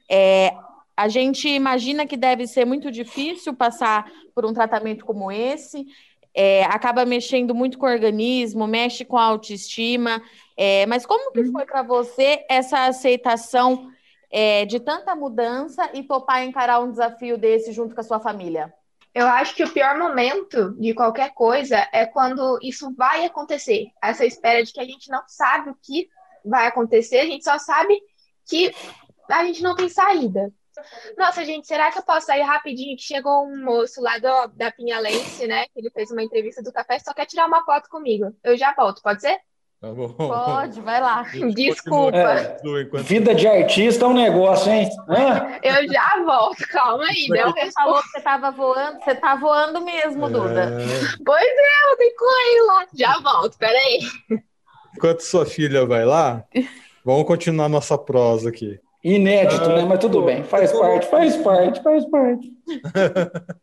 É, 0.09 0.53
a 0.95 1.07
gente 1.07 1.47
imagina 1.47 2.05
que 2.05 2.17
deve 2.17 2.45
ser 2.45 2.65
muito 2.65 2.91
difícil 2.91 3.53
passar 3.53 4.12
por 4.36 4.45
um 4.45 4.53
tratamento 4.53 5.05
como 5.05 5.31
esse. 5.31 5.86
É, 6.33 6.65
acaba 6.65 7.05
mexendo 7.05 7.55
muito 7.55 7.77
com 7.77 7.86
o 7.86 7.89
organismo, 7.89 8.67
mexe 8.67 9.05
com 9.05 9.17
a 9.17 9.24
autoestima. 9.24 10.21
É, 10.57 10.86
mas 10.88 11.05
como 11.05 11.31
que 11.31 11.45
foi 11.45 11.65
para 11.65 11.83
você 11.83 12.45
essa 12.50 12.86
aceitação 12.86 13.89
é, 14.29 14.65
de 14.65 14.81
tanta 14.81 15.15
mudança 15.15 15.89
e 15.93 16.03
topar 16.03 16.43
encarar 16.43 16.81
um 16.81 16.91
desafio 16.91 17.38
desse 17.38 17.71
junto 17.71 17.95
com 17.95 18.01
a 18.01 18.03
sua 18.03 18.19
família? 18.19 18.74
Eu 19.17 19.25
acho 19.25 19.55
que 19.55 19.63
o 19.63 19.74
pior 19.74 19.97
momento 19.97 20.75
de 20.79 20.93
qualquer 20.93 21.33
coisa 21.33 21.89
é 21.91 22.05
quando 22.05 22.59
isso 22.62 22.93
vai 22.93 23.25
acontecer. 23.25 23.88
Essa 24.00 24.24
espera 24.24 24.63
de 24.63 24.71
que 24.71 24.79
a 24.79 24.86
gente 24.86 25.09
não 25.09 25.24
sabe 25.27 25.71
o 25.71 25.75
que 25.81 26.07
vai 26.45 26.67
acontecer, 26.67 27.21
a 27.21 27.25
gente 27.25 27.43
só 27.43 27.57
sabe 27.57 28.00
que 28.47 28.71
a 29.27 29.43
gente 29.43 29.63
não 29.63 29.75
tem 29.75 29.89
saída. 29.89 30.53
Nossa, 31.17 31.43
gente, 31.43 31.65
será 31.65 31.91
que 31.91 31.97
eu 31.97 32.03
posso 32.03 32.27
sair 32.27 32.43
rapidinho? 32.43 32.95
Que 32.95 33.01
chegou 33.01 33.47
um 33.47 33.65
moço 33.65 34.00
lá 34.03 34.19
do, 34.19 34.53
da 34.55 34.71
Pinhalense, 34.71 35.47
né? 35.47 35.65
Ele 35.75 35.89
fez 35.89 36.12
uma 36.12 36.21
entrevista 36.21 36.62
do 36.62 36.71
café, 36.71 37.00
só 37.00 37.12
quer 37.12 37.25
tirar 37.25 37.47
uma 37.47 37.65
foto 37.65 37.89
comigo. 37.89 38.31
Eu 38.43 38.55
já 38.55 38.71
volto, 38.75 39.01
pode 39.01 39.21
ser? 39.21 39.39
Tá 39.79 39.93
bom. 39.93 40.10
Pode, 40.10 40.81
vai 40.81 41.00
lá. 41.00 41.24
Desculpa. 41.53 42.17
É, 42.17 42.57
vida 43.03 43.36
de 43.36 43.48
artista 43.48 44.05
é 44.05 44.07
um 44.07 44.13
negócio, 44.13 44.72
hein? 44.72 44.89
Eu 45.62 45.88
já 45.88 46.24
volto, 46.25 46.67
calma 46.69 47.03
aí. 47.03 47.27
Você 47.27 47.72
falou 47.72 48.01
que 48.01 48.10
você 48.10 48.17
estava 48.17 48.50
voando, 48.51 49.00
você 49.03 49.13
tá 49.13 49.36
voando 49.36 49.81
mesmo, 49.81 50.25
é... 50.25 50.29
Duda. 50.29 50.72
Pois 51.24 51.43
é, 51.43 51.91
eu 51.91 51.98
tenho 51.98 52.15
que 52.15 52.62
lá. 52.65 52.88
Já 52.96 53.19
volto, 53.19 53.57
peraí. 53.60 54.00
Enquanto 54.96 55.19
sua 55.22 55.46
filha 55.46 55.86
vai 55.86 56.05
lá, 56.05 56.43
vamos 57.05 57.27
continuar 57.27 57.69
nossa 57.69 57.96
prosa 58.00 58.50
aqui. 58.50 58.79
Inédito, 59.03 59.69
né? 59.69 59.86
Mas 59.86 60.00
tudo 60.00 60.24
bem, 60.24 60.43
faz 60.43 60.72
parte, 60.72 61.07
faz 61.07 61.38
parte, 61.38 61.84
faz 61.84 62.05
parte. 62.10 62.51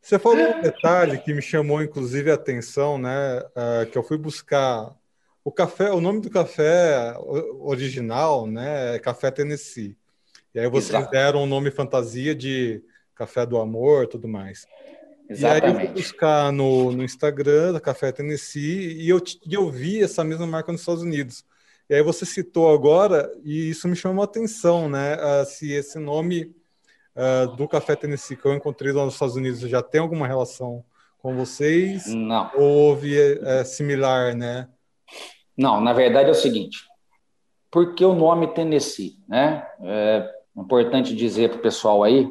Você 0.00 0.18
falou 0.18 0.38
um 0.38 0.60
detalhe 0.62 1.18
que 1.18 1.32
me 1.32 1.40
chamou, 1.40 1.82
inclusive, 1.82 2.30
a 2.30 2.34
atenção, 2.34 2.98
né? 2.98 3.40
Uh, 3.56 3.86
que 3.90 3.96
eu 3.96 4.02
fui 4.02 4.18
buscar 4.18 4.90
o 5.44 5.52
café, 5.52 5.92
o 5.92 6.00
nome 6.00 6.20
do 6.20 6.30
café 6.30 7.14
original, 7.60 8.46
né? 8.46 8.96
É 8.96 8.98
Café 8.98 9.30
Tennessee. 9.30 9.94
E 10.54 10.58
aí 10.58 10.68
vocês 10.68 10.90
Exato. 10.90 11.10
deram 11.10 11.42
um 11.42 11.46
nome 11.46 11.70
fantasia 11.70 12.34
de 12.34 12.82
Café 13.14 13.44
do 13.44 13.58
Amor, 13.58 14.06
tudo 14.06 14.26
mais. 14.26 14.66
Exatamente. 15.28 15.42
E 15.42 15.46
aí 15.46 15.86
eu 15.86 15.92
fui 15.92 16.02
buscar 16.02 16.50
no, 16.50 16.92
no 16.92 17.04
Instagram 17.04 17.74
da 17.74 17.80
Café 17.80 18.10
Tennessee 18.10 18.94
e 19.02 19.08
eu, 19.08 19.20
e 19.46 19.52
eu 19.52 19.70
vi 19.70 20.02
essa 20.02 20.24
mesma 20.24 20.46
marca 20.46 20.72
nos 20.72 20.80
Estados 20.80 21.02
Unidos. 21.02 21.44
E 21.90 21.94
aí 21.94 22.02
você 22.02 22.24
citou 22.24 22.72
agora, 22.72 23.30
e 23.44 23.68
isso 23.68 23.86
me 23.86 23.94
chamou 23.94 24.22
a 24.22 24.24
atenção, 24.24 24.88
né? 24.88 25.16
Uh, 25.16 25.44
se 25.44 25.70
esse 25.72 25.98
nome 25.98 26.54
uh, 27.14 27.54
do 27.54 27.68
Café 27.68 27.94
Tennessee 27.94 28.36
que 28.36 28.46
eu 28.46 28.54
encontrei 28.54 28.92
lá 28.92 29.04
nos 29.04 29.14
Estados 29.14 29.36
Unidos 29.36 29.60
já 29.60 29.82
tem 29.82 30.00
alguma 30.00 30.26
relação 30.26 30.82
com 31.18 31.36
vocês? 31.36 32.06
Não. 32.06 32.50
Ou 32.54 32.62
houve 32.62 33.14
é, 33.18 33.64
similar, 33.64 34.34
né? 34.34 34.68
Não, 35.56 35.80
na 35.80 35.92
verdade 35.92 36.28
é 36.28 36.32
o 36.32 36.34
seguinte. 36.34 36.78
Por 37.70 37.94
que 37.94 38.04
o 38.04 38.14
nome 38.14 38.48
Tennessee? 38.48 39.16
Né? 39.28 39.66
É 39.82 40.30
importante 40.56 41.14
dizer 41.14 41.50
para 41.50 41.58
o 41.58 41.62
pessoal 41.62 42.02
aí. 42.02 42.30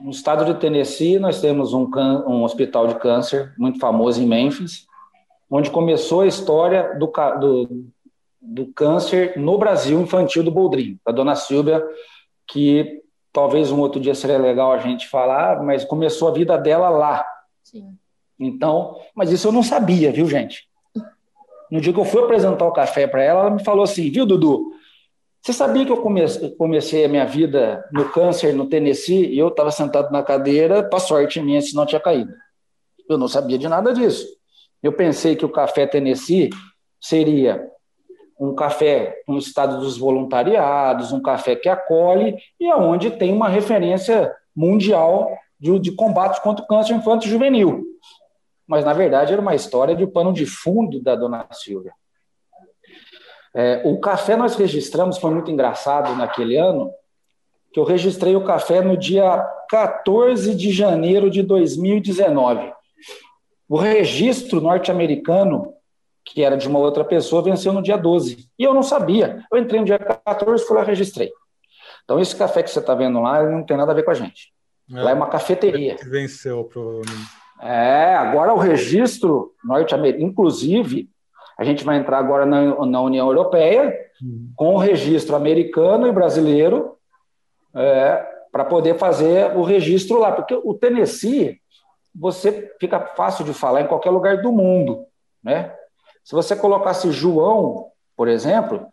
No 0.00 0.10
estado 0.10 0.44
de 0.44 0.60
Tennessee, 0.60 1.18
nós 1.18 1.40
temos 1.40 1.72
um, 1.72 1.90
um 2.26 2.44
hospital 2.44 2.86
de 2.86 2.94
câncer 2.96 3.52
muito 3.58 3.80
famoso 3.80 4.22
em 4.22 4.26
Memphis, 4.26 4.86
onde 5.50 5.70
começou 5.70 6.20
a 6.20 6.26
história 6.26 6.96
do, 6.96 7.06
do, 7.40 7.90
do 8.40 8.66
câncer 8.72 9.36
no 9.36 9.58
Brasil 9.58 10.00
infantil 10.00 10.44
do 10.44 10.52
Boldrin, 10.52 11.00
da 11.04 11.10
dona 11.10 11.34
Silvia, 11.34 11.84
que 12.46 13.02
talvez 13.32 13.72
um 13.72 13.80
outro 13.80 14.00
dia 14.00 14.14
seria 14.14 14.38
legal 14.38 14.72
a 14.72 14.78
gente 14.78 15.08
falar, 15.08 15.62
mas 15.62 15.84
começou 15.84 16.28
a 16.28 16.32
vida 16.32 16.56
dela 16.56 16.88
lá. 16.88 17.26
Sim. 17.62 17.96
Então, 18.38 18.96
mas 19.14 19.32
isso 19.32 19.48
eu 19.48 19.52
não 19.52 19.62
sabia, 19.62 20.12
viu, 20.12 20.28
gente? 20.28 20.67
No 21.70 21.80
dia 21.80 21.92
que 21.92 22.00
eu 22.00 22.04
fui 22.04 22.22
apresentar 22.22 22.66
o 22.66 22.72
café 22.72 23.06
para 23.06 23.22
ela, 23.22 23.40
ela 23.40 23.50
me 23.50 23.64
falou 23.64 23.84
assim, 23.84 24.10
viu, 24.10 24.24
Dudu? 24.24 24.72
Você 25.42 25.52
sabia 25.52 25.84
que 25.84 25.92
eu 25.92 26.02
comecei, 26.58 27.04
a 27.04 27.08
minha 27.08 27.24
vida 27.24 27.84
no 27.92 28.08
câncer 28.10 28.52
no 28.52 28.66
Tennessee 28.66 29.26
e 29.26 29.38
eu 29.38 29.48
estava 29.48 29.70
sentado 29.70 30.10
na 30.10 30.22
cadeira, 30.22 30.82
para 30.82 30.98
sorte 30.98 31.40
minha, 31.40 31.60
se 31.62 31.74
não 31.74 31.86
tinha 31.86 32.00
caído. 32.00 32.32
Eu 33.08 33.16
não 33.16 33.28
sabia 33.28 33.56
de 33.56 33.68
nada 33.68 33.94
disso. 33.94 34.26
Eu 34.82 34.92
pensei 34.92 35.36
que 35.36 35.44
o 35.44 35.48
café 35.48 35.86
Tennessee 35.86 36.50
seria 37.00 37.66
um 38.38 38.54
café 38.54 39.22
no 39.26 39.38
estado 39.38 39.80
dos 39.80 39.96
voluntariados, 39.96 41.12
um 41.12 41.20
café 41.20 41.56
que 41.56 41.68
acolhe 41.68 42.36
e 42.60 42.68
aonde 42.68 43.10
tem 43.10 43.32
uma 43.32 43.48
referência 43.48 44.32
mundial 44.54 45.30
de, 45.58 45.78
de 45.78 45.92
combate 45.92 46.40
contra 46.42 46.64
o 46.64 46.68
câncer 46.68 46.94
infantil 46.94 47.30
juvenil. 47.30 47.84
Mas, 48.68 48.84
na 48.84 48.92
verdade, 48.92 49.32
era 49.32 49.42
uma 49.42 49.54
história 49.54 49.96
de 49.96 50.06
pano 50.06 50.32
de 50.32 50.46
fundo 50.46 51.00
da 51.00 51.16
dona 51.16 51.46
Silvia. 51.50 51.92
É, 53.54 53.82
o 53.84 53.98
café 53.98 54.36
nós 54.36 54.54
registramos, 54.54 55.18
foi 55.18 55.30
muito 55.32 55.50
engraçado 55.50 56.14
naquele 56.14 56.56
ano, 56.56 56.92
que 57.72 57.80
eu 57.80 57.84
registrei 57.84 58.36
o 58.36 58.44
café 58.44 58.82
no 58.82 58.96
dia 58.96 59.40
14 59.70 60.54
de 60.54 60.70
janeiro 60.70 61.30
de 61.30 61.42
2019. 61.42 62.72
O 63.68 63.76
registro 63.76 64.60
norte-americano 64.60 65.74
que 66.32 66.42
era 66.42 66.56
de 66.56 66.68
uma 66.68 66.78
outra 66.78 67.04
pessoa, 67.04 67.42
venceu 67.42 67.72
no 67.72 67.82
dia 67.82 67.96
12. 67.96 68.48
E 68.58 68.62
eu 68.64 68.74
não 68.74 68.82
sabia. 68.82 69.42
Eu 69.50 69.58
entrei 69.58 69.80
no 69.80 69.86
dia 69.86 69.98
14, 69.98 70.66
fui 70.66 70.76
lá 70.76 70.82
registrei. 70.82 71.32
Então, 72.04 72.20
esse 72.20 72.36
café 72.36 72.62
que 72.62 72.70
você 72.70 72.78
está 72.78 72.94
vendo 72.94 73.20
lá, 73.20 73.42
não 73.42 73.64
tem 73.64 73.76
nada 73.76 73.92
a 73.92 73.94
ver 73.94 74.02
com 74.02 74.10
a 74.10 74.14
gente. 74.14 74.52
É, 74.92 75.02
lá 75.02 75.10
é 75.10 75.14
uma 75.14 75.28
cafeteria. 75.28 75.96
Venceu, 76.04 76.64
provavelmente. 76.64 77.28
É, 77.60 78.14
agora 78.14 78.54
o 78.54 78.58
registro 78.58 79.52
norte-americano, 79.64 80.24
inclusive, 80.24 81.08
a 81.58 81.64
gente 81.64 81.84
vai 81.84 81.96
entrar 81.96 82.18
agora 82.18 82.46
na, 82.46 82.86
na 82.86 83.00
União 83.00 83.26
Europeia 83.26 83.96
hum. 84.22 84.50
com 84.54 84.74
o 84.74 84.78
registro 84.78 85.34
americano 85.34 86.06
e 86.06 86.12
brasileiro 86.12 86.96
é, 87.74 88.24
para 88.52 88.64
poder 88.64 88.96
fazer 88.96 89.56
o 89.56 89.62
registro 89.62 90.18
lá, 90.18 90.32
porque 90.32 90.54
o 90.54 90.74
Tennessee 90.74 91.60
você 92.14 92.72
fica 92.80 93.00
fácil 93.00 93.44
de 93.44 93.52
falar 93.52 93.82
em 93.82 93.86
qualquer 93.86 94.10
lugar 94.10 94.42
do 94.42 94.52
mundo, 94.52 95.04
né? 95.42 95.72
Se 96.24 96.34
você 96.34 96.56
colocasse 96.56 97.10
João, 97.12 97.86
por 98.16 98.28
exemplo, 98.28 98.86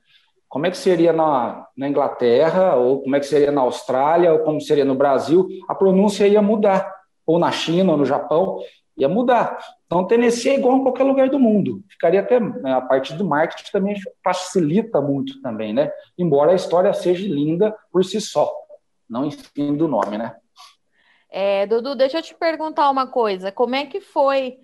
como 0.48 0.68
é 0.68 0.72
que 0.72 0.78
seria 0.78 1.12
na, 1.12 1.68
na, 1.76 1.90
Inglaterra, 1.90 2.76
ou 2.76 3.02
como 3.02 3.16
é 3.16 3.20
que 3.20 3.26
seria 3.26 3.52
na 3.52 3.62
Austrália, 3.62 4.32
ou 4.32 4.40
como 4.40 4.62
seria 4.62 4.86
no 4.86 4.96
Brasil, 4.96 5.48
a 5.68 5.76
pronúncia 5.76 6.28
ia 6.28 6.42
mudar. 6.42 6.94
Ou 7.26 7.40
na 7.40 7.52
China, 7.52 7.94
ou 7.94 7.98
no 7.98 8.06
Japão, 8.06 8.60
ia 8.98 9.10
mudar. 9.10 9.58
Então, 9.86 10.06
Tennessee 10.06 10.52
é 10.52 10.56
igual 10.56 10.78
em 10.78 10.84
qualquer 10.84 11.04
lugar 11.04 11.30
do 11.30 11.40
mundo. 11.40 11.84
Ficaria 11.90 12.22
até, 12.22 12.40
né, 12.40 12.74
a 12.74 12.82
parte 12.82 13.14
do 13.14 13.26
marketing 13.26 13.72
também 13.72 13.96
facilita 14.24 15.02
muito 15.02 15.42
também, 15.42 15.74
né? 15.74 15.92
Embora 16.18 16.52
a 16.52 16.56
história 16.56 16.94
seja 16.94 17.28
linda 17.28 17.76
por 17.92 18.04
si 18.04 18.20
só, 18.20 18.52
não 19.10 19.30
fim 19.30 19.76
do 19.76 19.88
nome, 19.88 20.18
né? 20.18 20.36
É, 21.30 21.66
Dudu, 21.68 21.96
deixa 21.96 22.20
eu 22.20 22.22
te 22.22 22.34
perguntar 22.34 22.90
uma 22.90 23.08
coisa. 23.08 23.52
Como 23.52 23.76
é 23.76 23.86
que 23.86 24.00
foi 24.00 24.58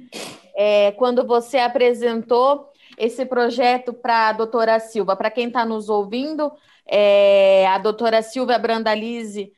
é, 0.56 0.92
quando 0.94 1.26
você 1.28 1.58
apresentou 1.58 2.70
esse 2.98 3.26
projeto 3.26 3.94
para 3.94 4.30
a 4.30 4.34
doutora 4.34 4.80
Silva? 4.80 5.16
Para 5.16 5.30
quem 5.30 5.48
está 5.48 5.66
nos 5.66 5.90
ouvindo, 5.90 6.50
é, 6.88 7.68
a 7.68 7.78
doutora 7.78 8.22
Silvia 8.22 8.58
Brandalize, 8.58 9.52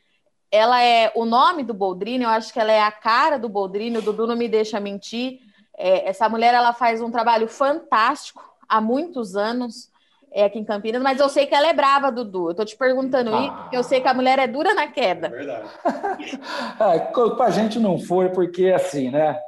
ela 0.54 0.80
é 0.84 1.12
o 1.16 1.26
nome 1.26 1.64
do 1.64 1.74
Boldrini, 1.74 2.26
eu 2.26 2.30
acho 2.30 2.54
que 2.54 2.60
ela 2.60 2.72
é 2.72 2.80
a 2.80 2.92
cara 2.92 3.40
do 3.40 3.50
Boldrini, 3.50 3.98
o 3.98 4.02
Dudu 4.04 4.28
não 4.28 4.36
me 4.36 4.48
deixa 4.48 4.80
mentir. 4.80 5.40
É, 5.76 6.08
essa 6.08 6.30
mulher 6.30 6.54
ela 6.54 6.72
faz 6.74 7.02
um 7.02 7.10
trabalho 7.10 7.48
fantástico 7.48 8.48
há 8.70 8.80
muitos 8.80 9.36
anos 9.36 9.92
é 10.32 10.46
aqui 10.46 10.60
em 10.60 10.64
Campinas, 10.64 11.02
mas 11.02 11.20
eu 11.20 11.28
sei 11.28 11.48
que 11.48 11.56
ela 11.56 11.68
é 11.68 11.74
brava, 11.74 12.12
Dudu. 12.12 12.50
Eu 12.50 12.56
tô 12.56 12.66
te 12.66 12.76
perguntando 12.76 13.34
ah. 13.34 13.42
isso, 13.42 13.56
porque 13.56 13.78
eu 13.78 13.84
sei 13.84 14.00
que 14.00 14.08
a 14.08 14.14
mulher 14.14 14.38
é 14.38 14.48
dura 14.48 14.76
na 14.76 14.88
queda. 14.88 15.28
É 15.28 15.30
verdade. 15.30 15.70
é, 16.80 17.00
com 17.00 17.42
a 17.42 17.50
gente 17.50 17.80
não 17.80 17.98
foi, 18.00 18.30
porque 18.30 18.68
assim, 18.68 19.10
né? 19.10 19.40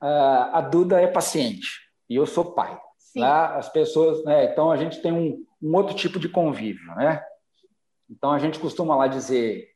A 0.00 0.60
Duda 0.60 1.00
é 1.00 1.06
paciente 1.06 1.68
e 2.08 2.16
eu 2.16 2.26
sou 2.26 2.52
pai. 2.52 2.78
Sim. 2.98 3.20
Lá 3.20 3.56
as 3.56 3.68
pessoas, 3.70 4.22
né? 4.24 4.44
Então 4.44 4.70
a 4.70 4.76
gente 4.76 5.00
tem 5.00 5.12
um, 5.12 5.42
um 5.62 5.74
outro 5.74 5.94
tipo 5.94 6.18
de 6.18 6.28
convívio, 6.28 6.94
né? 6.96 7.22
Então 8.10 8.30
a 8.30 8.38
gente 8.38 8.58
costuma 8.58 8.94
lá 8.94 9.06
dizer 9.06 9.73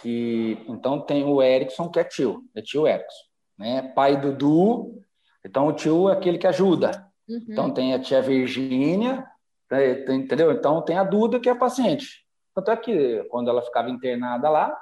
que 0.00 0.64
então 0.68 1.00
tem 1.00 1.24
o 1.24 1.42
Erickson 1.42 1.88
que 1.88 1.98
é 1.98 2.04
tio, 2.04 2.42
é 2.54 2.62
tio 2.62 2.86
Erickson, 2.86 3.24
né? 3.58 3.82
Pai 3.94 4.20
Dudu, 4.20 5.02
então 5.44 5.66
o 5.68 5.72
tio 5.72 6.08
é 6.08 6.12
aquele 6.12 6.38
que 6.38 6.46
ajuda. 6.46 7.06
Uhum. 7.28 7.44
Então 7.48 7.70
tem 7.70 7.94
a 7.94 7.98
tia 7.98 8.22
Virgínia, 8.22 9.26
né, 9.70 10.02
entendeu? 10.14 10.52
Então 10.52 10.82
tem 10.82 10.98
a 10.98 11.04
Duda 11.04 11.40
que 11.40 11.48
é 11.48 11.54
paciente. 11.54 12.24
Tanto 12.54 12.70
é 12.70 12.76
que 12.76 13.24
quando 13.30 13.48
ela 13.48 13.62
ficava 13.62 13.90
internada 13.90 14.48
lá, 14.48 14.76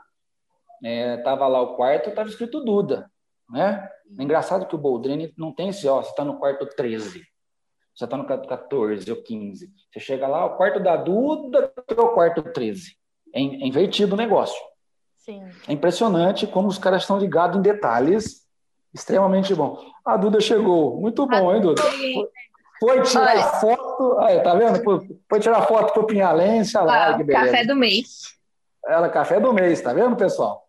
estava 0.82 1.44
é, 1.44 1.48
lá 1.48 1.60
o 1.60 1.76
quarto, 1.76 2.08
estava 2.08 2.28
escrito 2.28 2.64
Duda, 2.64 3.10
né? 3.50 3.88
É 4.18 4.22
engraçado 4.22 4.66
que 4.66 4.74
o 4.74 4.78
Boldrini 4.78 5.34
não 5.36 5.52
tem 5.52 5.68
esse, 5.68 5.86
ó, 5.86 6.02
você 6.02 6.10
está 6.10 6.24
no 6.24 6.38
quarto 6.38 6.64
13, 6.66 7.22
você 7.94 8.04
está 8.04 8.16
no 8.16 8.24
quarto 8.24 8.48
14 8.48 9.10
ou 9.10 9.22
15. 9.22 9.72
Você 9.92 10.00
chega 10.00 10.28
lá, 10.28 10.44
o 10.46 10.56
quarto 10.56 10.80
da 10.80 10.96
Duda 10.96 11.72
é 11.88 12.00
o 12.00 12.14
quarto 12.14 12.42
13. 12.42 12.96
É, 13.34 13.40
é 13.40 13.42
invertido 13.42 14.14
o 14.14 14.16
negócio. 14.16 14.58
Sim. 15.28 15.44
É 15.68 15.74
impressionante 15.74 16.46
como 16.46 16.68
os 16.68 16.78
caras 16.78 17.02
estão 17.02 17.18
ligados 17.18 17.58
em 17.58 17.60
detalhes 17.60 18.46
extremamente 18.94 19.54
bom. 19.54 19.78
A 20.02 20.16
Duda 20.16 20.40
chegou. 20.40 20.98
Muito 20.98 21.26
bom, 21.26 21.54
hein, 21.54 21.60
Duda? 21.60 21.82
Foi 22.80 23.02
tirar 23.02 23.36
Olha. 23.36 23.42
foto. 23.42 24.18
Aí, 24.20 24.40
tá 24.40 24.54
vendo? 24.54 24.82
Foi, 24.82 25.20
foi 25.28 25.38
tirar 25.38 25.60
foto 25.66 25.92
pro 25.92 26.06
Pinhalense. 26.06 26.74
Olha 26.78 26.86
lá, 26.86 27.16
que 27.18 27.24
beleza. 27.24 27.44
Café 27.44 27.66
do 27.66 27.76
mês. 27.76 28.38
Ela, 28.86 29.10
café 29.10 29.38
do 29.38 29.52
mês, 29.52 29.82
tá 29.82 29.92
vendo, 29.92 30.16
pessoal? 30.16 30.66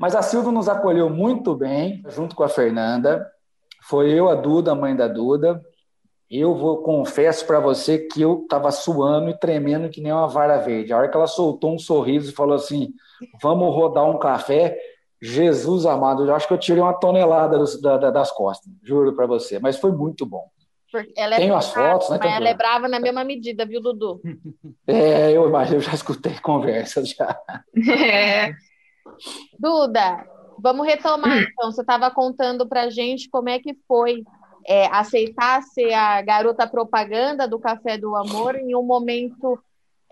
Mas 0.00 0.14
a 0.14 0.22
Silvia 0.22 0.50
nos 0.50 0.66
acolheu 0.66 1.10
muito 1.10 1.54
bem, 1.54 2.02
junto 2.08 2.34
com 2.34 2.44
a 2.44 2.48
Fernanda. 2.48 3.30
Foi 3.82 4.10
eu, 4.10 4.30
a 4.30 4.34
Duda, 4.34 4.72
a 4.72 4.74
mãe 4.74 4.96
da 4.96 5.06
Duda. 5.06 5.60
Eu 6.30 6.54
vou 6.54 6.78
confesso 6.78 7.46
para 7.46 7.60
você 7.60 7.98
que 7.98 8.20
eu 8.20 8.42
estava 8.42 8.70
suando 8.70 9.30
e 9.30 9.38
tremendo 9.38 9.88
que 9.88 10.00
nem 10.00 10.12
uma 10.12 10.26
vara 10.26 10.58
verde. 10.58 10.92
A 10.92 10.98
hora 10.98 11.08
que 11.08 11.16
ela 11.16 11.26
soltou 11.26 11.74
um 11.74 11.78
sorriso 11.78 12.30
e 12.30 12.34
falou 12.34 12.56
assim: 12.56 12.92
"Vamos 13.40 13.74
rodar 13.74 14.04
um 14.04 14.18
café", 14.18 14.78
Jesus 15.20 15.86
amado, 15.86 16.26
eu 16.26 16.34
acho 16.34 16.46
que 16.46 16.52
eu 16.52 16.58
tirei 16.58 16.82
uma 16.82 16.94
tonelada 16.94 17.58
dos, 17.58 17.80
da, 17.80 18.10
das 18.10 18.30
costas, 18.30 18.70
juro 18.82 19.14
para 19.14 19.26
você. 19.26 19.58
Mas 19.58 19.78
foi 19.78 19.92
muito 19.92 20.26
bom. 20.26 20.48
É 21.16 21.28
Tenho 21.36 21.54
as 21.54 21.72
fotos, 21.72 22.08
né? 22.10 22.18
Mas 22.18 22.32
ela 22.32 22.48
é 22.48 22.54
brava 22.54 22.88
na 22.88 22.98
mesma 22.98 23.22
medida, 23.22 23.66
viu, 23.66 23.80
Dudu? 23.80 24.20
É, 24.86 25.32
eu, 25.32 25.50
eu 25.50 25.80
já 25.80 25.92
escutei 25.92 26.38
conversas 26.40 27.10
já. 27.10 27.38
É. 27.74 28.52
Duda, 29.58 30.26
vamos 30.58 30.86
retomar 30.86 31.38
então. 31.38 31.70
Você 31.70 31.80
estava 31.80 32.10
contando 32.10 32.68
para 32.68 32.90
gente 32.90 33.28
como 33.28 33.48
é 33.48 33.58
que 33.58 33.74
foi 33.88 34.22
é, 34.66 34.86
aceitar 34.86 35.62
ser 35.62 35.92
a 35.92 36.20
garota 36.20 36.66
propaganda 36.66 37.46
do 37.46 37.58
Café 37.58 37.96
do 37.96 38.16
Amor 38.16 38.56
em 38.56 38.74
um 38.74 38.82
momento 38.82 39.58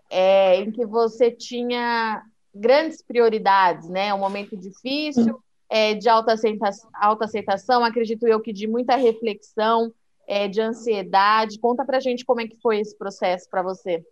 é, 0.08 0.60
em 0.60 0.70
que 0.70 0.86
você 0.86 1.30
tinha 1.30 2.22
grandes 2.54 3.02
prioridades, 3.02 3.88
né? 3.88 4.14
Um 4.14 4.18
momento 4.18 4.56
difícil, 4.56 5.40
é, 5.68 5.94
de 5.94 6.08
alta 6.08 6.34
aceitação, 6.34 6.88
alta 6.94 7.24
aceitação, 7.24 7.84
acredito 7.84 8.28
eu 8.28 8.40
que 8.40 8.52
de 8.52 8.68
muita 8.68 8.94
reflexão, 8.94 9.92
é, 10.26 10.46
de 10.46 10.60
ansiedade. 10.60 11.58
Conta 11.58 11.84
pra 11.84 11.98
gente 11.98 12.24
como 12.24 12.40
é 12.40 12.46
que 12.46 12.60
foi 12.60 12.78
esse 12.78 12.96
processo 12.96 13.50
para 13.50 13.62
você. 13.62 14.04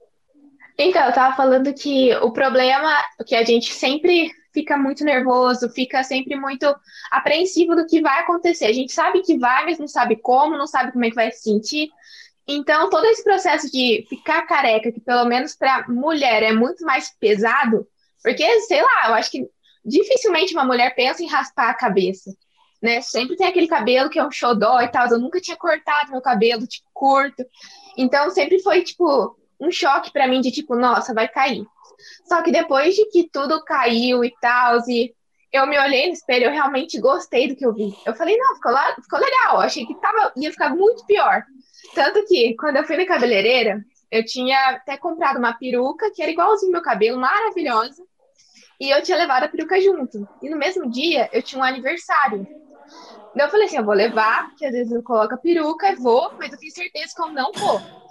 Então, 0.77 1.03
eu 1.03 1.11
estava 1.11 1.37
falando 1.37 1.73
que 1.73 2.13
o 2.17 2.33
problema 2.33 2.91
que 3.27 3.37
a 3.37 3.45
gente 3.45 3.73
sempre 3.73 4.31
fica 4.53 4.77
muito 4.77 5.05
nervoso, 5.05 5.71
fica 5.71 6.03
sempre 6.03 6.37
muito 6.37 6.75
apreensivo 7.11 7.75
do 7.75 7.87
que 7.87 8.01
vai 8.01 8.21
acontecer. 8.21 8.67
A 8.67 8.73
gente 8.73 8.93
sabe 8.93 9.23
que 9.23 9.39
vai, 9.39 9.65
mas 9.65 9.79
não 9.79 9.89
sabe 9.89 10.17
como, 10.17 10.57
não 10.57 10.67
sabe 10.67 10.93
como 10.93 11.05
é 11.05 11.09
que 11.09 11.17
vai 11.17 11.31
se 11.31 11.43
sentir. 11.43 11.91
Então, 12.47 12.91
todo 12.91 13.05
esse 13.07 13.23
processo 13.23 13.71
de 13.71 14.05
ficar 14.09 14.43
careca, 14.47 14.91
que 14.91 15.01
pelo 15.01 15.25
menos 15.25 15.55
para 15.55 15.87
mulher 15.89 16.43
é 16.43 16.53
muito 16.53 16.85
mais 16.85 17.11
pesado, 17.19 17.87
porque, 18.23 18.61
sei 18.63 18.83
lá, 18.83 19.09
eu 19.09 19.15
acho 19.15 19.31
que 19.31 19.49
dificilmente 19.85 20.55
uma 20.55 20.65
mulher 20.65 20.95
pensa 20.95 21.23
em 21.23 21.29
raspar 21.29 21.71
a 21.71 21.75
cabeça, 21.75 22.31
né? 22.81 23.01
Sempre 23.01 23.37
tem 23.37 23.47
aquele 23.47 23.69
cabelo 23.69 24.11
que 24.11 24.19
é 24.19 24.25
um 24.25 24.31
xodó 24.31 24.81
e 24.81 24.89
tal. 24.89 25.09
Eu 25.09 25.19
nunca 25.19 25.41
tinha 25.41 25.57
cortado 25.57 26.11
meu 26.11 26.21
cabelo, 26.21 26.67
tipo, 26.67 26.89
curto. 26.93 27.45
Então, 27.97 28.31
sempre 28.31 28.61
foi, 28.61 28.83
tipo, 28.83 29.37
um 29.61 29.71
choque 29.71 30.13
para 30.13 30.27
mim 30.27 30.41
de 30.41 30.51
tipo, 30.51 30.75
nossa, 30.75 31.15
vai 31.15 31.29
cair. 31.29 31.65
Só 32.27 32.43
que 32.43 32.53
depois 32.53 32.95
de 32.95 33.05
que 33.07 33.29
tudo 33.31 33.63
caiu 33.65 34.25
e 34.25 34.33
tal, 34.41 34.79
e 34.89 35.15
eu 35.53 35.67
me 35.67 35.79
olhei 35.79 36.07
no 36.07 36.15
espelho, 36.15 36.47
eu 36.47 36.51
realmente 36.51 36.99
gostei 36.99 37.49
do 37.49 37.55
que 37.55 37.65
eu 37.65 37.75
vi. 37.75 37.95
Eu 38.07 38.15
falei, 38.15 38.37
não, 38.37 38.55
ficou, 38.55 38.73
lá, 38.73 38.95
ficou 38.95 39.19
legal. 39.19 39.61
Achei 39.61 39.85
que 39.85 39.95
tava, 40.01 40.33
ia 40.37 40.51
ficar 40.51 40.71
muito 40.71 41.05
pior. 41.05 41.45
Tanto 41.95 42.25
que, 42.27 42.55
quando 42.57 42.77
eu 42.77 42.85
fui 42.85 42.97
na 42.97 43.05
cabeleireira, 43.05 43.85
eu 44.11 44.25
tinha 44.25 44.71
até 44.71 44.97
comprado 44.97 45.39
uma 45.39 45.53
peruca 45.53 46.11
que 46.11 46.23
era 46.23 46.31
igualzinho 46.31 46.73
meu 46.73 46.83
cabelo, 46.83 47.21
maravilhosa. 47.21 48.03
E 48.81 48.91
eu 48.91 49.03
tinha 49.03 49.17
levado 49.17 49.45
a 49.45 49.49
peruca 49.49 49.81
junto. 49.81 50.27
E 50.43 50.49
no 50.49 50.57
mesmo 50.57 50.91
dia, 50.91 51.29
eu 51.33 51.43
tinha 51.43 51.61
um 51.61 51.65
aniversário. 51.65 52.47
Então 53.35 53.47
eu 53.47 53.51
falei 53.51 53.67
assim, 53.67 53.77
eu 53.77 53.85
vou 53.85 53.95
levar, 53.95 54.49
porque 54.49 54.67
às 54.67 54.73
vezes 54.73 54.93
eu 54.93 55.03
coloco 55.03 55.35
a 55.35 55.39
peruca 55.39 55.91
e 55.91 55.97
vou, 55.97 56.33
mas 56.39 56.53
eu 56.53 56.59
tenho 56.59 56.73
certeza 56.73 57.15
que 57.15 57.23
eu 57.23 57.31
não 57.31 57.53
vou. 57.53 58.02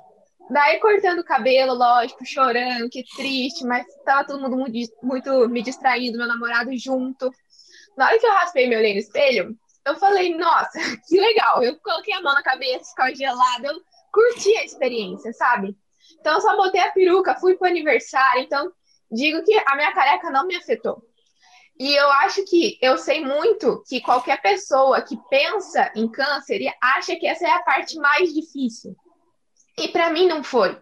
Daí 0.51 0.81
cortando 0.81 1.20
o 1.20 1.24
cabelo, 1.24 1.74
lógico, 1.74 2.25
chorando, 2.25 2.89
que 2.89 3.05
triste, 3.15 3.63
mas 3.63 3.86
tava 4.03 4.27
todo 4.27 4.41
mundo 4.41 4.58
muito, 5.01 5.48
me 5.48 5.63
distraindo, 5.63 6.17
meu 6.17 6.27
namorado 6.27 6.77
junto. 6.77 7.31
Na 7.96 8.08
hora 8.08 8.20
que 8.20 8.27
eu 8.27 8.34
raspei 8.34 8.67
meu 8.67 8.79
olho 8.79 8.91
no 8.91 9.00
espelho, 9.00 9.58
eu 9.86 9.96
falei, 9.96 10.36
nossa, 10.36 10.77
que 11.08 11.17
legal. 11.17 11.63
Eu 11.63 11.79
coloquei 11.79 12.13
a 12.13 12.22
mão 12.22 12.34
na 12.34 12.43
cabeça, 12.43 12.89
ficava 12.89 13.15
gelada, 13.15 13.67
eu 13.67 13.81
curti 14.12 14.53
a 14.58 14.65
experiência, 14.65 15.31
sabe? 15.31 15.74
Então 16.20 16.34
eu 16.34 16.41
só 16.41 16.58
botei 16.58 16.81
a 16.81 16.91
peruca, 16.91 17.39
fui 17.39 17.55
pro 17.55 17.70
aniversário, 17.70 18.43
então 18.43 18.74
digo 19.10 19.41
que 19.46 19.58
a 19.65 19.75
minha 19.77 19.93
careca 19.93 20.29
não 20.29 20.46
me 20.46 20.58
afetou. 20.58 21.01
E 21.79 21.96
eu 21.96 22.09
acho 22.11 22.44
que 22.44 22.77
eu 22.81 22.98
sei 22.98 23.24
muito 23.24 23.81
que 23.87 24.01
qualquer 24.01 24.42
pessoa 24.42 25.01
que 25.01 25.18
pensa 25.29 25.90
em 25.96 26.11
câncer 26.11 26.59
acha 26.81 27.16
que 27.16 27.25
essa 27.25 27.48
é 27.48 27.51
a 27.51 27.64
parte 27.64 27.96
mais 27.96 28.33
difícil. 28.33 28.94
E 29.77 29.88
para 29.88 30.10
mim 30.10 30.27
não 30.27 30.44
foi. 30.44 30.77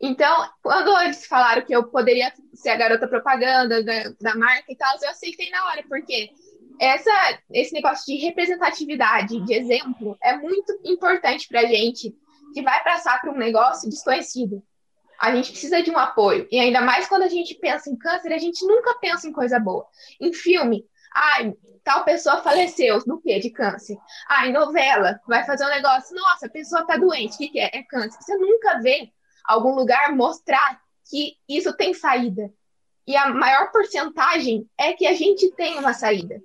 Então, 0.00 0.48
quando 0.62 0.98
eles 1.02 1.26
falaram 1.26 1.64
que 1.64 1.74
eu 1.74 1.84
poderia 1.84 2.32
ser 2.54 2.70
a 2.70 2.76
garota 2.76 3.06
propaganda 3.06 3.82
da, 3.84 4.14
da 4.20 4.34
marca 4.34 4.72
e 4.72 4.76
tal, 4.76 4.96
eu 5.02 5.10
aceitei 5.10 5.50
na 5.50 5.66
hora, 5.66 5.84
porque 5.86 6.30
essa, 6.80 7.38
esse 7.52 7.74
negócio 7.74 8.06
de 8.06 8.18
representatividade, 8.24 9.38
de 9.44 9.52
exemplo, 9.52 10.16
é 10.22 10.34
muito 10.36 10.80
importante 10.82 11.46
para 11.46 11.66
gente 11.66 12.16
que 12.54 12.62
vai 12.62 12.82
passar 12.82 13.20
por 13.20 13.30
um 13.30 13.36
negócio 13.36 13.90
desconhecido. 13.90 14.62
A 15.20 15.34
gente 15.36 15.50
precisa 15.50 15.82
de 15.82 15.90
um 15.90 15.98
apoio. 15.98 16.48
E 16.50 16.58
ainda 16.58 16.80
mais 16.80 17.06
quando 17.06 17.24
a 17.24 17.28
gente 17.28 17.54
pensa 17.56 17.90
em 17.90 17.96
câncer, 17.96 18.32
a 18.32 18.38
gente 18.38 18.64
nunca 18.64 18.94
pensa 18.94 19.28
em 19.28 19.32
coisa 19.32 19.60
boa. 19.60 19.86
Em 20.18 20.32
filme, 20.32 20.86
ai, 21.14 21.54
tal 21.84 22.04
pessoa 22.04 22.42
faleceu, 22.42 23.02
no 23.06 23.20
quê? 23.20 23.38
De 23.38 23.50
câncer. 23.50 23.96
Ai, 24.28 24.52
novela, 24.52 25.20
vai 25.26 25.44
fazer 25.44 25.64
um 25.64 25.70
negócio, 25.70 26.14
nossa, 26.14 26.46
a 26.46 26.50
pessoa 26.50 26.86
tá 26.86 26.96
doente, 26.96 27.34
o 27.34 27.38
que, 27.38 27.48
que 27.48 27.60
é? 27.60 27.70
É 27.72 27.82
câncer. 27.82 28.20
Você 28.20 28.36
nunca 28.36 28.80
vê 28.80 29.10
algum 29.44 29.74
lugar 29.74 30.14
mostrar 30.14 30.80
que 31.08 31.36
isso 31.48 31.72
tem 31.76 31.92
saída. 31.92 32.52
E 33.06 33.16
a 33.16 33.28
maior 33.28 33.72
porcentagem 33.72 34.68
é 34.78 34.92
que 34.92 35.06
a 35.06 35.14
gente 35.14 35.50
tem 35.52 35.78
uma 35.78 35.92
saída. 35.92 36.40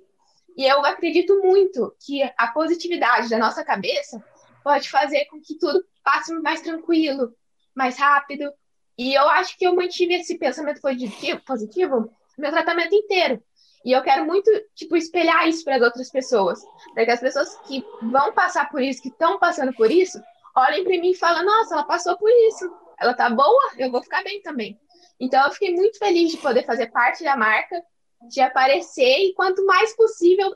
E 0.56 0.64
eu 0.64 0.84
acredito 0.84 1.40
muito 1.42 1.94
que 2.04 2.22
a 2.36 2.48
positividade 2.48 3.28
da 3.28 3.38
nossa 3.38 3.62
cabeça 3.64 4.24
pode 4.64 4.88
fazer 4.88 5.26
com 5.26 5.40
que 5.40 5.58
tudo 5.58 5.84
passe 6.02 6.32
mais 6.40 6.60
tranquilo, 6.60 7.32
mais 7.74 7.98
rápido, 7.98 8.52
e 8.98 9.14
eu 9.14 9.28
acho 9.28 9.56
que 9.58 9.66
eu 9.66 9.76
mantive 9.76 10.14
esse 10.14 10.38
pensamento 10.38 10.80
positivo, 10.80 11.40
positivo 11.44 12.10
meu 12.38 12.50
tratamento 12.50 12.94
inteiro. 12.94 13.42
E 13.84 13.92
eu 13.92 14.02
quero 14.02 14.26
muito, 14.26 14.50
tipo, 14.74 14.96
espelhar 14.96 15.48
isso 15.48 15.64
para 15.64 15.76
as 15.76 15.82
outras 15.82 16.10
pessoas. 16.10 16.60
Para 16.94 17.04
que 17.04 17.10
as 17.10 17.20
pessoas 17.20 17.56
que 17.66 17.84
vão 18.02 18.32
passar 18.32 18.68
por 18.68 18.82
isso, 18.82 19.02
que 19.02 19.08
estão 19.08 19.38
passando 19.38 19.72
por 19.74 19.90
isso, 19.90 20.20
olhem 20.56 20.82
para 20.82 20.98
mim 20.98 21.10
e 21.10 21.16
falem: 21.16 21.44
nossa, 21.44 21.74
ela 21.74 21.84
passou 21.84 22.16
por 22.16 22.30
isso. 22.48 22.70
Ela 22.98 23.14
tá 23.14 23.28
boa, 23.28 23.72
eu 23.78 23.90
vou 23.90 24.02
ficar 24.02 24.24
bem 24.24 24.40
também. 24.42 24.78
Então 25.20 25.44
eu 25.44 25.52
fiquei 25.52 25.74
muito 25.74 25.98
feliz 25.98 26.30
de 26.30 26.38
poder 26.38 26.64
fazer 26.64 26.88
parte 26.88 27.22
da 27.22 27.36
marca, 27.36 27.82
de 28.28 28.40
aparecer, 28.40 29.18
e 29.18 29.34
quanto 29.34 29.64
mais 29.66 29.94
possível, 29.94 30.54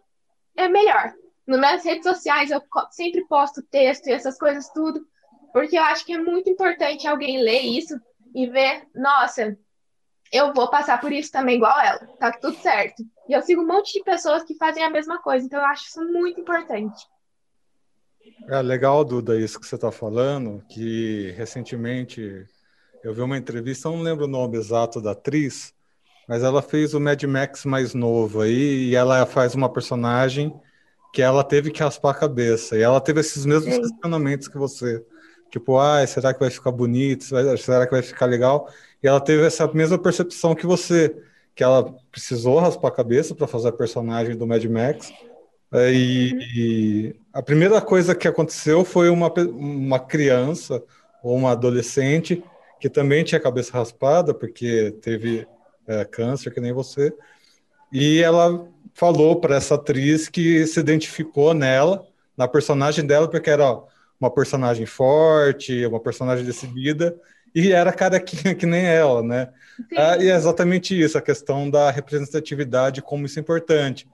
é 0.57 0.69
melhor. 0.69 1.15
Nas 1.47 1.59
minhas 1.59 1.85
redes 1.85 2.05
sociais 2.05 2.51
eu 2.51 2.63
sempre 2.91 3.25
posto 3.27 3.63
texto 3.63 4.07
e 4.07 4.13
essas 4.13 4.39
coisas 4.39 4.69
tudo, 4.71 5.07
porque 5.53 5.79
eu 5.79 5.83
acho 5.83 6.05
que 6.05 6.13
é 6.13 6.19
muito 6.19 6.49
importante 6.49 7.07
alguém 7.07 7.43
ler 7.43 7.63
isso 7.63 8.01
e 8.35 8.47
ver, 8.47 8.87
nossa, 8.95 9.59
eu 10.33 10.53
vou 10.55 10.71
passar 10.71 11.01
por 11.01 11.13
isso 11.13 11.33
também 11.33 11.57
igual 11.57 11.79
ela, 11.81 11.99
tá 12.19 12.33
tudo 12.33 12.57
certo. 12.59 13.03
E 13.29 13.33
eu 13.33 13.43
sigo 13.43 13.63
um 13.63 13.67
monte 13.67 13.93
de 13.93 14.05
pessoas 14.05 14.43
que 14.45 14.55
fazem 14.57 14.83
a 14.83 14.91
mesma 14.91 15.21
coisa, 15.21 15.45
então 15.45 15.59
eu 15.61 15.67
acho 15.67 15.85
isso 15.85 16.05
muito 16.05 16.41
importante. 16.41 17.05
É 18.49 18.61
legal, 18.63 19.05
Duda, 19.05 19.39
isso 19.39 19.59
que 19.59 19.67
você 19.67 19.75
está 19.75 19.91
falando, 19.91 20.63
que 20.69 21.33
recentemente 21.37 22.47
eu 23.03 23.15
vi 23.15 23.21
uma 23.23 23.39
entrevista, 23.39 23.89
não 23.89 24.03
lembro 24.03 24.27
o 24.27 24.29
nome 24.29 24.57
exato 24.57 25.01
da 25.01 25.13
atriz, 25.13 25.75
mas 26.29 26.43
ela 26.43 26.63
fez 26.63 26.95
o 26.95 27.01
Mad 27.01 27.23
Max 27.25 27.65
mais 27.65 27.95
novo 27.95 28.41
aí, 28.43 28.89
e 28.89 28.95
ela 28.95 29.27
faz 29.27 29.55
uma 29.55 29.73
personagem 29.73 30.53
que 31.13 31.23
ela 31.23 31.43
teve 31.43 31.71
que 31.71 31.83
raspar 31.83 32.11
a 32.11 32.15
cabeça, 32.15 32.77
e 32.77 32.83
ela 32.83 33.01
teve 33.01 33.21
esses 33.21 33.45
mesmos 33.45 33.75
Sim. 33.75 33.81
questionamentos 33.81 34.47
que 34.47 34.59
você. 34.59 35.05
Tipo, 35.51 35.79
ah, 35.79 36.07
será 36.07 36.33
que 36.33 36.41
vai 36.41 36.51
ficar 36.51 36.71
bonito? 36.71 37.25
Será 37.59 37.87
que 37.87 37.93
vai 37.93 38.03
ficar 38.03 38.27
legal? 38.27 38.69
E 39.03 39.09
ela 39.09 39.21
teve 39.21 39.45
essa 39.45 39.67
mesma 39.73 39.99
percepção 39.99 40.55
que 40.55 40.67
você, 40.67 41.15
que 41.55 41.65
ela 41.65 41.95
precisou 42.11 42.59
raspar 42.59 42.89
a 42.89 42.93
cabeça 42.93 43.35
para 43.35 43.47
fazer 43.47 43.69
a 43.69 43.73
personagem 43.73 44.37
do 44.37 44.47
Mad 44.47 44.65
Max. 44.65 45.13
E, 45.73 46.35
e, 46.57 47.17
a 47.33 47.43
primeira 47.43 47.81
coisa 47.81 48.15
que 48.15 48.27
aconteceu 48.27 48.85
foi 48.85 49.09
uma, 49.09 49.33
uma 49.53 50.01
criança 50.01 50.83
ou 51.23 51.37
uma 51.37 51.53
adolescente 51.53 52.43
que 52.81 52.89
também 52.89 53.23
tinha 53.23 53.39
a 53.39 53.43
cabeça 53.43 53.73
raspada, 53.73 54.33
porque 54.33 54.97
teve 55.03 55.47
é, 55.87 56.05
câncer, 56.05 56.53
que 56.53 56.61
nem 56.61 56.73
você. 56.73 57.13
E 57.93 58.21
ela 58.23 58.67
falou 58.95 59.41
para 59.41 59.57
essa 59.57 59.75
atriz 59.75 60.29
que 60.29 60.67
se 60.67 60.81
identificou 60.81 61.53
nela, 61.55 62.07
na 62.37 62.49
personagem 62.49 63.05
dela, 63.05 63.29
porque 63.29 63.51
era 63.51 63.83
uma 64.21 64.31
personagem 64.31 64.87
forte, 64.87 65.87
uma 65.87 66.01
personagem 66.01 66.45
decidida, 66.45 67.19
e 67.55 67.73
era 67.73 67.93
carequinha 67.93 68.55
que 68.55 68.67
nem 68.67 68.85
ela, 68.85 69.23
né? 69.23 69.51
Ah, 69.97 70.17
e 70.19 70.29
é 70.29 70.35
exatamente 70.35 70.99
isso, 71.01 71.17
a 71.17 71.23
questão 71.23 71.71
da 71.71 71.91
representatividade, 71.91 73.03
como 73.03 73.27
isso 73.27 73.39
é 73.39 73.43
importante. 73.43 74.07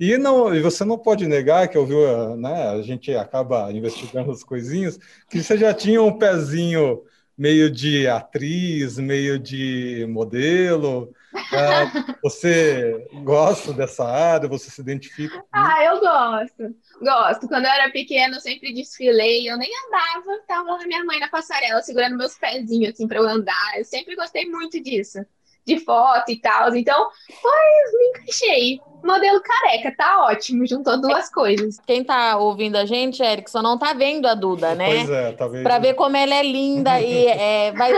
E, 0.00 0.16
não, 0.18 0.52
e 0.54 0.60
você 0.60 0.84
não 0.84 0.98
pode 0.98 1.26
negar 1.26 1.68
que 1.68 1.78
ouviu, 1.78 2.36
né? 2.36 2.70
A 2.70 2.82
gente 2.82 3.14
acaba 3.14 3.70
investigando 3.70 4.32
as 4.32 4.42
coisinhas, 4.42 4.98
que 5.28 5.42
você 5.42 5.56
já 5.56 5.72
tinha 5.72 6.02
um 6.02 6.16
pezinho 6.16 7.02
meio 7.36 7.70
de 7.70 8.08
atriz, 8.08 8.98
meio 8.98 9.38
de 9.38 10.06
modelo. 10.08 11.12
É, 11.34 12.16
você 12.22 13.08
gosta 13.24 13.72
dessa 13.72 14.04
área? 14.04 14.48
Você 14.48 14.70
se 14.70 14.80
identifica? 14.80 15.42
Ah, 15.52 15.84
eu 15.84 16.00
gosto. 16.00 16.76
Gosto. 17.00 17.48
Quando 17.48 17.64
eu 17.64 17.70
era 17.70 17.90
pequena, 17.90 18.36
eu 18.36 18.40
sempre 18.40 18.72
desfilei. 18.72 19.50
Eu 19.50 19.56
nem 19.56 19.70
andava, 19.86 20.38
tava 20.46 20.78
minha 20.86 21.04
mãe 21.04 21.20
na 21.20 21.28
passarela, 21.28 21.82
segurando 21.82 22.16
meus 22.16 22.36
pezinhos, 22.36 22.94
assim, 22.94 23.08
para 23.08 23.18
eu 23.18 23.28
andar. 23.28 23.78
Eu 23.78 23.84
sempre 23.84 24.14
gostei 24.14 24.46
muito 24.46 24.82
disso 24.82 25.18
de 25.66 25.78
foto 25.80 26.30
e 26.30 26.40
tal. 26.40 26.74
Então, 26.74 27.08
foi, 27.40 27.98
me 27.98 28.08
encaixei. 28.08 28.80
Modelo 29.04 29.42
careca, 29.42 29.94
tá 29.96 30.26
ótimo, 30.26 30.66
juntou 30.66 31.00
duas 31.00 31.28
coisas. 31.28 31.78
Quem 31.84 32.04
tá 32.04 32.36
ouvindo 32.36 32.76
a 32.76 32.84
gente, 32.84 33.22
Erickson, 33.22 33.60
não 33.60 33.76
tá 33.76 33.92
vendo 33.92 34.26
a 34.26 34.34
Duda, 34.34 34.76
né? 34.76 34.86
Pois 34.86 35.10
é, 35.10 35.32
talvez. 35.32 35.62
Pra 35.64 35.78
ver 35.80 35.94
como 35.94 36.16
ela 36.16 36.34
é 36.34 36.42
linda 36.42 37.00
e 37.00 37.26
é, 37.26 37.72
vai, 37.72 37.92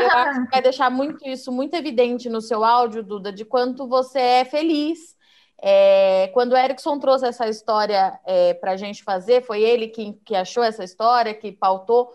vai 0.50 0.62
deixar 0.62 0.90
muito 0.90 1.29
isso 1.29 1.53
muito 1.53 1.74
evidente 1.74 2.31
no 2.31 2.40
seu 2.40 2.64
áudio, 2.64 3.03
Duda, 3.03 3.31
de 3.31 3.44
quanto 3.44 3.87
você 3.87 4.18
é 4.18 4.44
feliz. 4.44 5.14
É, 5.62 6.31
quando 6.35 6.53
o 6.53 6.57
Erickson 6.57 6.98
trouxe 6.98 7.27
essa 7.27 7.48
história 7.48 8.18
é, 8.27 8.55
para 8.55 8.72
a 8.72 8.77
gente 8.77 9.03
fazer, 9.03 9.42
foi 9.42 9.62
ele 9.62 9.88
que, 9.88 10.12
que 10.24 10.35
achou 10.35 10.62
essa 10.62 10.85
história, 10.85 11.35
que 11.35 11.53
pautou. 11.53 12.12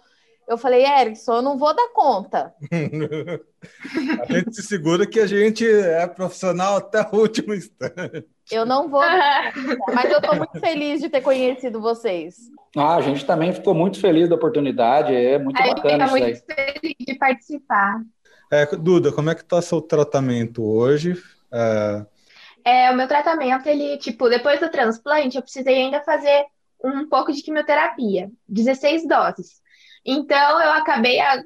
Eu 0.50 0.58
falei, 0.58 0.84
Erickson, 0.84 1.36
eu 1.36 1.42
não 1.44 1.60
vou 1.60 1.76
dar 1.76 1.90
conta. 1.90 2.52
a 2.74 4.34
gente 4.34 4.56
se 4.56 4.64
segura 4.64 5.06
que 5.06 5.20
a 5.20 5.28
gente 5.28 5.64
é 5.64 6.08
profissional 6.08 6.78
até 6.78 7.08
o 7.12 7.18
último 7.18 7.54
instante. 7.54 8.26
Eu 8.52 8.66
não 8.66 8.90
vou, 8.90 9.04
mas 9.94 10.12
eu 10.12 10.18
estou 10.18 10.36
muito 10.36 10.60
feliz 10.60 11.02
de 11.02 11.08
ter 11.08 11.22
conhecido 11.22 11.80
vocês. 11.80 12.50
Ah, 12.76 12.96
a 12.96 13.02
gente 13.02 13.24
também 13.28 13.54
ficou 13.54 13.76
muito 13.76 14.02
feliz 14.02 14.28
da 14.28 14.34
oportunidade, 14.34 15.14
é 15.14 15.38
muito 15.38 15.62
aí 15.62 15.70
bacana 15.70 16.06
isso 16.06 16.16
aí. 16.16 16.22
muito 16.24 16.44
feliz 16.48 16.96
de 17.00 17.16
participar. 17.20 18.02
É, 18.52 18.66
Duda, 18.76 19.12
como 19.12 19.30
é 19.30 19.36
que 19.36 19.42
está 19.42 19.62
seu 19.62 19.80
tratamento 19.80 20.64
hoje? 20.64 21.16
É... 21.52 22.06
é... 22.66 22.92
o 22.92 22.96
meu 22.96 23.08
tratamento, 23.08 23.70
ele, 23.70 24.00
tipo, 24.00 24.28
depois 24.28 24.60
do 24.60 24.72
transplante, 24.72 25.36
eu 25.36 25.44
precisei 25.44 25.76
ainda 25.76 26.02
fazer 26.02 26.48
um 26.84 27.08
pouco 27.08 27.32
de 27.32 27.44
quimioterapia, 27.44 28.32
16 28.48 29.08
doses. 29.08 29.62
Então, 30.06 30.62
eu 30.62 30.72
acabei 30.72 31.20
a... 31.20 31.44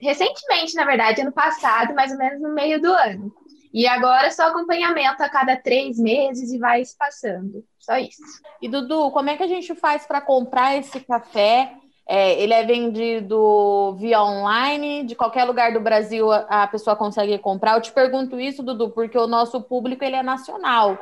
recentemente, 0.00 0.74
na 0.74 0.84
verdade, 0.84 1.20
ano 1.20 1.32
passado, 1.32 1.94
mais 1.94 2.12
ou 2.12 2.18
menos 2.18 2.40
no 2.40 2.52
meio 2.54 2.80
do 2.80 2.92
ano. 2.92 3.32
E 3.72 3.88
agora 3.88 4.30
só 4.30 4.44
acompanhamento 4.44 5.20
a 5.20 5.28
cada 5.28 5.56
três 5.56 5.98
meses 5.98 6.52
e 6.52 6.58
vai 6.58 6.84
se 6.84 6.96
passando. 6.96 7.64
Só 7.78 7.96
isso. 7.96 8.22
E 8.62 8.68
Dudu, 8.68 9.10
como 9.10 9.30
é 9.30 9.36
que 9.36 9.42
a 9.42 9.48
gente 9.48 9.74
faz 9.74 10.06
para 10.06 10.20
comprar 10.20 10.76
esse 10.76 11.00
café? 11.00 11.72
É, 12.06 12.40
ele 12.40 12.54
é 12.54 12.62
vendido 12.64 13.96
via 13.98 14.22
online, 14.22 15.04
de 15.04 15.16
qualquer 15.16 15.44
lugar 15.44 15.72
do 15.72 15.80
Brasil 15.80 16.30
a 16.30 16.66
pessoa 16.68 16.94
consegue 16.94 17.36
comprar. 17.38 17.74
Eu 17.74 17.80
te 17.80 17.90
pergunto 17.90 18.38
isso, 18.38 18.62
Dudu, 18.62 18.90
porque 18.90 19.18
o 19.18 19.26
nosso 19.26 19.60
público 19.60 20.04
ele 20.04 20.14
é 20.14 20.22
nacional. 20.22 20.96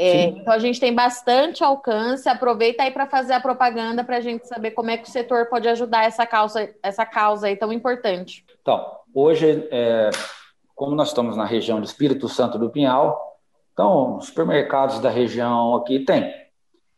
É, 0.00 0.26
então 0.26 0.52
a 0.52 0.60
gente 0.60 0.78
tem 0.78 0.94
bastante 0.94 1.64
alcance. 1.64 2.28
Aproveita 2.28 2.84
aí 2.84 2.92
para 2.92 3.08
fazer 3.08 3.32
a 3.32 3.40
propaganda 3.40 4.04
para 4.04 4.18
a 4.18 4.20
gente 4.20 4.46
saber 4.46 4.70
como 4.70 4.90
é 4.90 4.96
que 4.96 5.08
o 5.08 5.10
setor 5.10 5.46
pode 5.46 5.68
ajudar 5.68 6.04
essa 6.04 6.24
causa, 6.24 6.72
essa 6.80 7.04
causa 7.04 7.48
aí 7.48 7.56
tão 7.56 7.72
importante. 7.72 8.44
Então, 8.62 8.86
hoje, 9.12 9.66
é, 9.72 10.10
como 10.72 10.94
nós 10.94 11.08
estamos 11.08 11.36
na 11.36 11.44
região 11.44 11.80
do 11.80 11.84
Espírito 11.84 12.28
Santo 12.28 12.56
do 12.56 12.70
Pinhal, 12.70 13.40
então 13.72 14.18
os 14.18 14.26
supermercados 14.26 15.00
da 15.00 15.10
região 15.10 15.74
aqui 15.74 16.04
tem. 16.04 16.32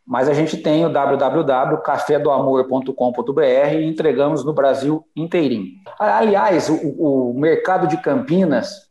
Mas 0.07 0.29
a 0.29 0.35
gente 0.35 0.59
tem 0.59 0.85
o 0.85 0.93
www.cafedoamor.com.br 0.93 3.75
e 3.79 3.87
entregamos 3.87 4.45
no 4.45 4.53
Brasil 4.53 5.07
inteirinho. 5.17 5.69
Aliás, 5.99 6.69
o, 6.69 6.75
o 6.75 7.33
mercado 7.39 7.87
de 7.87 7.97
Campinas 7.97 8.91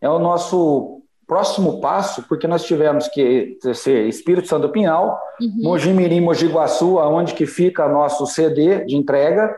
é 0.00 0.08
o 0.08 0.18
nosso 0.18 1.03
próximo 1.34 1.80
passo, 1.80 2.22
porque 2.28 2.46
nós 2.46 2.64
tivemos 2.64 3.08
que 3.08 3.58
ser 3.74 4.06
Espírito 4.06 4.46
Santo 4.46 4.68
do 4.68 4.72
Pinhal, 4.72 5.20
uhum. 5.40 5.52
Mojimirim, 5.64 6.20
Mogi 6.20 6.46
Guaçu, 6.46 7.00
aonde 7.00 7.34
que 7.34 7.44
fica 7.44 7.88
nosso 7.88 8.24
CD 8.24 8.84
de 8.84 8.94
entrega. 8.94 9.52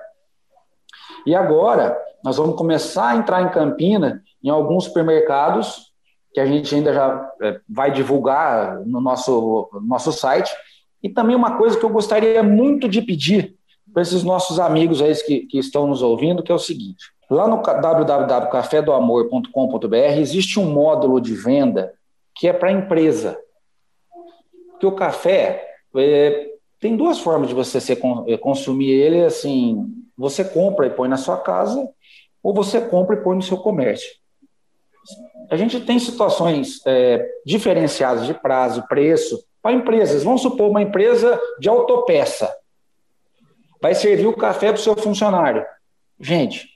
E 1.26 1.34
agora 1.34 1.94
nós 2.24 2.38
vamos 2.38 2.56
começar 2.56 3.08
a 3.08 3.16
entrar 3.16 3.42
em 3.42 3.50
Campina, 3.50 4.22
em 4.42 4.48
alguns 4.48 4.84
supermercados, 4.84 5.92
que 6.32 6.40
a 6.40 6.46
gente 6.46 6.74
ainda 6.74 6.94
já 6.94 7.30
é, 7.42 7.60
vai 7.68 7.92
divulgar 7.92 8.80
no 8.86 8.98
nosso, 8.98 9.68
nosso 9.86 10.12
site. 10.12 10.50
E 11.02 11.10
também 11.10 11.36
uma 11.36 11.58
coisa 11.58 11.78
que 11.78 11.84
eu 11.84 11.90
gostaria 11.90 12.42
muito 12.42 12.88
de 12.88 13.02
pedir 13.02 13.54
para 13.92 14.00
esses 14.00 14.22
nossos 14.22 14.58
amigos 14.58 15.02
aí 15.02 15.14
que, 15.14 15.40
que 15.40 15.58
estão 15.58 15.86
nos 15.86 16.00
ouvindo, 16.00 16.42
que 16.42 16.50
é 16.50 16.54
o 16.54 16.58
seguinte: 16.58 17.12
Lá 17.28 17.48
no 17.48 17.60
www.cafedoamor.com.br 17.60 19.96
existe 20.18 20.60
um 20.60 20.72
módulo 20.72 21.20
de 21.20 21.34
venda 21.34 21.92
que 22.34 22.46
é 22.46 22.52
para 22.52 22.70
empresa. 22.70 23.36
Porque 24.70 24.86
o 24.86 24.92
café 24.92 25.66
é, 25.96 26.50
tem 26.78 26.96
duas 26.96 27.18
formas 27.18 27.48
de 27.48 27.54
você 27.54 27.80
ser, 27.80 27.98
é, 28.28 28.36
consumir 28.36 28.90
ele, 28.90 29.24
assim, 29.24 29.86
você 30.16 30.44
compra 30.44 30.86
e 30.86 30.90
põe 30.90 31.08
na 31.08 31.16
sua 31.16 31.38
casa, 31.38 31.88
ou 32.42 32.54
você 32.54 32.80
compra 32.80 33.16
e 33.16 33.22
põe 33.22 33.36
no 33.36 33.42
seu 33.42 33.56
comércio. 33.56 34.08
A 35.50 35.56
gente 35.56 35.80
tem 35.80 35.98
situações 35.98 36.80
é, 36.86 37.26
diferenciadas 37.44 38.26
de 38.26 38.34
prazo, 38.34 38.86
preço, 38.88 39.42
para 39.62 39.72
empresas. 39.72 40.22
Vamos 40.22 40.42
supor 40.42 40.70
uma 40.70 40.82
empresa 40.82 41.40
de 41.58 41.68
autopeça. 41.68 42.52
Vai 43.80 43.94
servir 43.94 44.26
o 44.26 44.36
café 44.36 44.68
para 44.68 44.80
o 44.80 44.82
seu 44.82 44.96
funcionário. 44.96 45.64
Gente, 46.20 46.68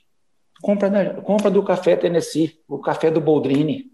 Compra, 0.61 1.21
compra 1.21 1.49
do 1.49 1.63
Café 1.63 1.95
Tennessee, 1.95 2.59
o 2.67 2.79
café 2.79 3.09
do 3.09 3.19
Boldrini. 3.19 3.85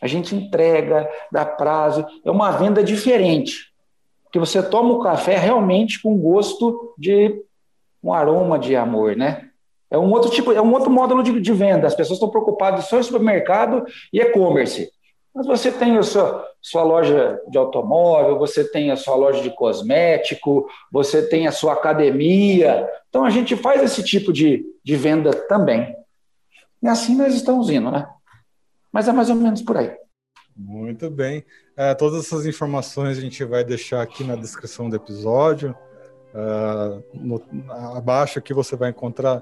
A 0.00 0.06
gente 0.06 0.34
entrega, 0.34 1.08
dá 1.32 1.44
prazo, 1.44 2.06
é 2.24 2.30
uma 2.30 2.50
venda 2.52 2.82
diferente. 2.82 3.72
Que 4.30 4.38
você 4.38 4.62
toma 4.62 4.92
o 4.92 5.00
café 5.00 5.36
realmente 5.36 6.00
com 6.02 6.16
gosto 6.18 6.94
de 6.98 7.42
um 8.02 8.12
aroma 8.12 8.58
de 8.58 8.76
amor, 8.76 9.16
né? 9.16 9.48
É 9.90 9.96
um 9.96 10.10
outro 10.12 10.30
tipo, 10.30 10.52
é 10.52 10.60
um 10.60 10.72
outro 10.72 10.90
módulo 10.90 11.22
de, 11.22 11.40
de 11.40 11.52
venda. 11.52 11.86
As 11.86 11.94
pessoas 11.94 12.16
estão 12.16 12.28
preocupadas 12.28 12.86
só 12.86 12.98
em 12.98 13.02
supermercado 13.02 13.84
e 14.12 14.20
e-commerce. 14.20 14.90
Mas 15.34 15.46
você 15.46 15.70
tem 15.70 15.96
a 15.96 16.02
sua, 16.02 16.46
sua 16.66 16.82
loja 16.82 17.40
de 17.48 17.56
automóvel, 17.56 18.40
você 18.40 18.64
tem 18.64 18.90
a 18.90 18.96
sua 18.96 19.14
loja 19.14 19.40
de 19.40 19.50
cosmético, 19.50 20.68
você 20.90 21.22
tem 21.24 21.46
a 21.46 21.52
sua 21.52 21.74
academia. 21.74 22.90
Então 23.08 23.24
a 23.24 23.30
gente 23.30 23.54
faz 23.54 23.84
esse 23.84 24.02
tipo 24.02 24.32
de, 24.32 24.66
de 24.82 24.96
venda 24.96 25.30
também. 25.32 25.94
E 26.82 26.88
assim 26.88 27.16
nós 27.16 27.32
estamos 27.36 27.70
indo, 27.70 27.88
né? 27.88 28.08
Mas 28.90 29.06
é 29.06 29.12
mais 29.12 29.30
ou 29.30 29.36
menos 29.36 29.62
por 29.62 29.76
aí. 29.76 29.94
Muito 30.56 31.08
bem. 31.08 31.44
É, 31.76 31.94
todas 31.94 32.26
essas 32.26 32.44
informações 32.46 33.16
a 33.16 33.20
gente 33.20 33.44
vai 33.44 33.62
deixar 33.62 34.02
aqui 34.02 34.24
na 34.24 34.34
descrição 34.34 34.90
do 34.90 34.96
episódio. 34.96 35.72
Uh, 36.34 37.00
no, 37.14 37.40
abaixo 37.96 38.40
aqui 38.40 38.52
você 38.52 38.74
vai 38.74 38.90
encontrar 38.90 39.40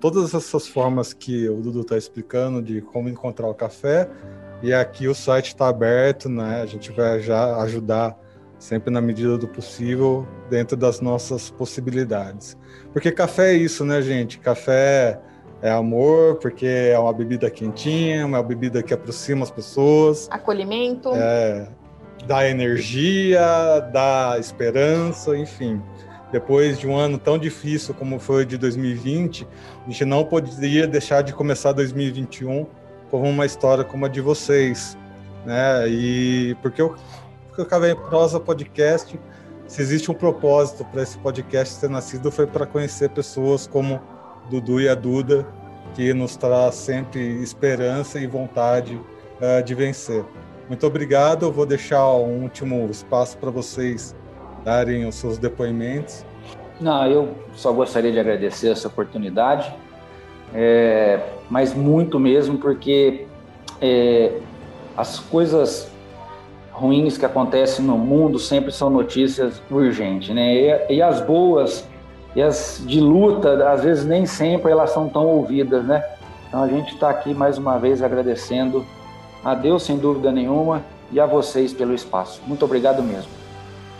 todas 0.00 0.34
essas 0.34 0.68
formas 0.68 1.14
que 1.14 1.48
o 1.48 1.62
Dudu 1.62 1.80
está 1.80 1.96
explicando 1.96 2.60
de 2.60 2.82
como 2.82 3.08
encontrar 3.08 3.48
o 3.48 3.54
café 3.54 4.06
e 4.62 4.74
aqui 4.74 5.06
o 5.08 5.14
site 5.14 5.48
está 5.48 5.68
aberto, 5.68 6.28
né? 6.28 6.62
A 6.62 6.66
gente 6.66 6.90
vai 6.92 7.20
já 7.20 7.56
ajudar 7.62 8.16
sempre 8.58 8.92
na 8.92 9.00
medida 9.00 9.38
do 9.38 9.46
possível, 9.46 10.26
dentro 10.50 10.76
das 10.76 11.00
nossas 11.00 11.48
possibilidades. 11.50 12.56
Porque 12.92 13.12
café 13.12 13.52
é 13.52 13.54
isso, 13.54 13.84
né, 13.84 14.02
gente? 14.02 14.38
Café 14.38 15.20
é 15.62 15.70
amor, 15.70 16.36
porque 16.36 16.66
é 16.66 16.98
uma 16.98 17.12
bebida 17.12 17.48
quentinha, 17.50 18.26
uma 18.26 18.42
bebida 18.42 18.82
que 18.82 18.92
aproxima 18.92 19.44
as 19.44 19.50
pessoas. 19.50 20.28
Acolhimento. 20.30 21.10
É, 21.14 21.68
dá 22.26 22.48
energia, 22.48 23.40
dá 23.92 24.36
esperança, 24.38 25.36
enfim. 25.36 25.80
Depois 26.32 26.78
de 26.78 26.86
um 26.86 26.96
ano 26.96 27.16
tão 27.16 27.38
difícil 27.38 27.94
como 27.94 28.18
foi 28.18 28.44
de 28.44 28.58
2020, 28.58 29.46
a 29.86 29.90
gente 29.90 30.04
não 30.04 30.24
poderia 30.24 30.86
deixar 30.86 31.22
de 31.22 31.32
começar 31.32 31.72
2021 31.72 32.66
como 33.10 33.28
uma 33.28 33.46
história 33.46 33.84
como 33.84 34.06
a 34.06 34.08
de 34.08 34.20
vocês, 34.20 34.96
né? 35.44 35.88
E 35.88 36.56
porque 36.62 36.80
eu, 36.80 36.94
porque 37.48 37.60
eu 37.60 37.66
Café 37.66 37.94
Prosa 37.94 38.38
Podcast, 38.38 39.18
se 39.66 39.82
existe 39.82 40.10
um 40.10 40.14
propósito 40.14 40.84
para 40.86 41.02
esse 41.02 41.18
podcast 41.18 41.80
ter 41.80 41.90
nascido, 41.90 42.30
foi 42.30 42.46
para 42.46 42.66
conhecer 42.66 43.10
pessoas 43.10 43.66
como 43.66 44.00
Dudu 44.50 44.80
e 44.80 44.88
a 44.88 44.94
Duda, 44.94 45.46
que 45.94 46.12
nos 46.14 46.36
traz 46.36 46.74
sempre 46.74 47.20
esperança 47.42 48.18
e 48.18 48.26
vontade 48.26 48.94
uh, 48.94 49.62
de 49.62 49.74
vencer. 49.74 50.24
Muito 50.68 50.86
obrigado. 50.86 51.46
Eu 51.46 51.52
vou 51.52 51.66
deixar 51.66 52.06
um 52.14 52.42
último 52.42 52.88
espaço 52.90 53.36
para 53.38 53.50
vocês 53.50 54.14
darem 54.64 55.06
os 55.06 55.14
seus 55.14 55.38
depoimentos. 55.38 56.24
Não, 56.80 57.06
eu 57.06 57.34
só 57.54 57.72
gostaria 57.72 58.12
de 58.12 58.20
agradecer 58.20 58.68
essa 58.68 58.86
oportunidade 58.86 59.74
é, 60.54 61.20
mas 61.50 61.74
muito 61.74 62.18
mesmo 62.18 62.58
porque 62.58 63.26
é, 63.80 64.32
as 64.96 65.18
coisas 65.18 65.90
ruins 66.70 67.18
que 67.18 67.24
acontecem 67.24 67.84
no 67.84 67.98
mundo 67.98 68.38
sempre 68.38 68.70
são 68.70 68.88
notícias 68.88 69.60
urgentes, 69.70 70.34
né? 70.34 70.54
E, 70.88 70.96
e 70.96 71.02
as 71.02 71.20
boas 71.20 71.88
e 72.36 72.42
as 72.42 72.82
de 72.86 73.00
luta, 73.00 73.68
às 73.70 73.82
vezes 73.82 74.04
nem 74.04 74.26
sempre 74.26 74.70
elas 74.70 74.90
são 74.90 75.08
tão 75.08 75.26
ouvidas, 75.26 75.84
né? 75.84 76.04
Então 76.46 76.62
a 76.62 76.68
gente 76.68 76.94
está 76.94 77.10
aqui 77.10 77.34
mais 77.34 77.58
uma 77.58 77.78
vez 77.78 78.02
agradecendo 78.02 78.86
a 79.44 79.54
Deus, 79.54 79.82
sem 79.82 79.98
dúvida 79.98 80.30
nenhuma, 80.30 80.84
e 81.10 81.18
a 81.18 81.26
vocês 81.26 81.72
pelo 81.72 81.94
espaço. 81.94 82.40
Muito 82.46 82.64
obrigado 82.64 83.02
mesmo. 83.02 83.30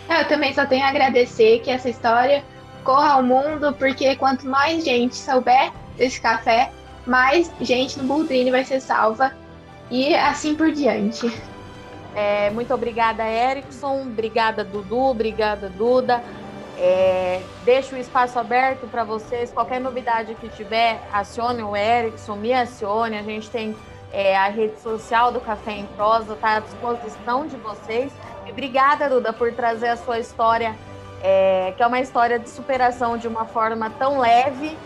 Eu 0.09 0.27
também 0.27 0.53
só 0.53 0.65
tenho 0.65 0.83
a 0.83 0.89
agradecer 0.89 1.59
que 1.59 1.69
essa 1.69 1.89
história 1.89 2.43
corra 2.83 3.13
ao 3.13 3.23
mundo, 3.23 3.73
porque 3.73 4.15
quanto 4.15 4.47
mais 4.47 4.83
gente 4.83 5.15
souber 5.15 5.71
desse 5.97 6.19
café, 6.19 6.71
mais 7.09 7.51
gente 7.59 7.97
no 7.97 8.05
Buldrini 8.05 8.51
vai 8.51 8.63
ser 8.63 8.79
salva 8.79 9.33
e 9.89 10.15
assim 10.15 10.55
por 10.55 10.71
diante. 10.71 11.25
É, 12.15 12.49
muito 12.51 12.73
obrigada, 12.73 13.27
Erickson. 13.27 14.01
Obrigada, 14.01 14.63
Dudu. 14.63 14.97
Obrigada, 14.97 15.69
Duda. 15.69 16.23
É, 16.77 17.41
deixo 17.65 17.95
o 17.95 17.97
espaço 17.97 18.37
aberto 18.37 18.87
para 18.87 19.03
vocês. 19.03 19.51
Qualquer 19.51 19.81
novidade 19.81 20.35
que 20.35 20.47
tiver, 20.49 21.01
acione 21.11 21.63
o 21.63 21.75
Erickson, 21.75 22.35
me 22.35 22.53
acione. 22.53 23.17
A 23.17 23.23
gente 23.23 23.49
tem 23.49 23.75
é, 24.13 24.37
a 24.37 24.47
rede 24.47 24.79
social 24.79 25.31
do 25.31 25.39
Café 25.39 25.73
em 25.73 25.85
Prosa, 25.87 26.33
está 26.33 26.57
à 26.57 26.59
disposição 26.59 27.47
de 27.47 27.57
vocês. 27.57 28.11
E 28.45 28.51
obrigada, 28.51 29.09
Duda, 29.09 29.33
por 29.33 29.51
trazer 29.53 29.89
a 29.89 29.97
sua 29.97 30.19
história, 30.19 30.75
é, 31.23 31.73
que 31.75 31.81
é 31.81 31.87
uma 31.87 31.99
história 31.99 32.37
de 32.37 32.49
superação 32.49 33.17
de 33.17 33.27
uma 33.27 33.45
forma 33.45 33.89
tão 33.97 34.19
leve 34.19 34.77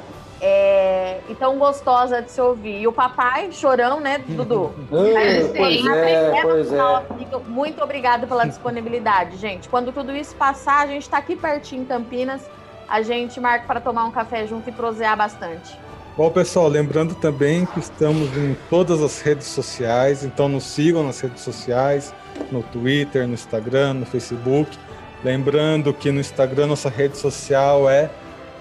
é, 0.46 1.22
e 1.30 1.36
tão 1.36 1.58
gostosa 1.58 2.22
de 2.22 2.30
se 2.30 2.42
ouvir. 2.42 2.82
E 2.82 2.88
o 2.88 2.92
papai, 2.92 3.50
chorão, 3.54 4.02
né, 4.02 4.18
Dudu? 4.18 4.74
pois 4.90 5.86
é, 5.86 6.42
pois 6.42 6.74
é. 6.74 7.40
Muito 7.48 7.82
obrigada 7.82 8.28
pela 8.28 8.44
disponibilidade, 8.46 9.38
gente. 9.38 9.70
Quando 9.70 9.94
tudo 9.94 10.12
isso 10.12 10.36
passar, 10.36 10.84
a 10.84 10.88
gente 10.88 11.04
está 11.04 11.18
aqui 11.18 11.38
pertinho 11.38 11.84
em 11.84 11.86
Campinas. 11.86 12.42
A 12.90 13.02
gente 13.02 13.40
marca 13.40 13.66
para 13.66 13.80
tomar 13.80 14.04
um 14.04 14.12
café 14.12 14.46
junto 14.46 14.70
e 14.70 14.74
prosear 14.74 15.16
bastante. 15.16 15.80
Bom, 16.18 16.30
pessoal, 16.30 16.68
lembrando 16.68 17.16
também 17.16 17.66
que 17.66 17.80
estamos 17.80 18.36
em 18.38 18.56
todas 18.70 19.02
as 19.02 19.22
redes 19.22 19.48
sociais, 19.48 20.26
então 20.26 20.50
nos 20.50 20.66
sigam 20.66 21.04
nas 21.04 21.22
redes 21.22 21.42
sociais, 21.42 22.14
no 22.52 22.62
Twitter, 22.62 23.26
no 23.26 23.34
Instagram, 23.34 23.94
no 23.94 24.06
Facebook. 24.06 24.78
Lembrando 25.24 25.94
que 25.94 26.12
no 26.12 26.20
Instagram 26.20 26.68
nossa 26.68 26.90
rede 26.90 27.18
social 27.18 27.90
é 27.90 28.12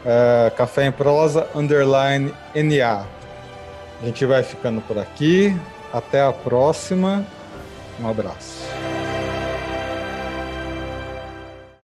uh, 0.04 0.54
Café 0.56 0.86
em 0.86 0.92
Prosa 0.92 1.48
underline 1.54 2.32
NA. 2.54 3.04
A 4.00 4.04
gente 4.04 4.24
vai 4.26 4.42
ficando 4.42 4.80
por 4.82 4.98
aqui. 4.98 5.56
Até 5.92 6.22
a 6.22 6.32
próxima. 6.32 7.24
Um 8.00 8.08
abraço. 8.08 8.61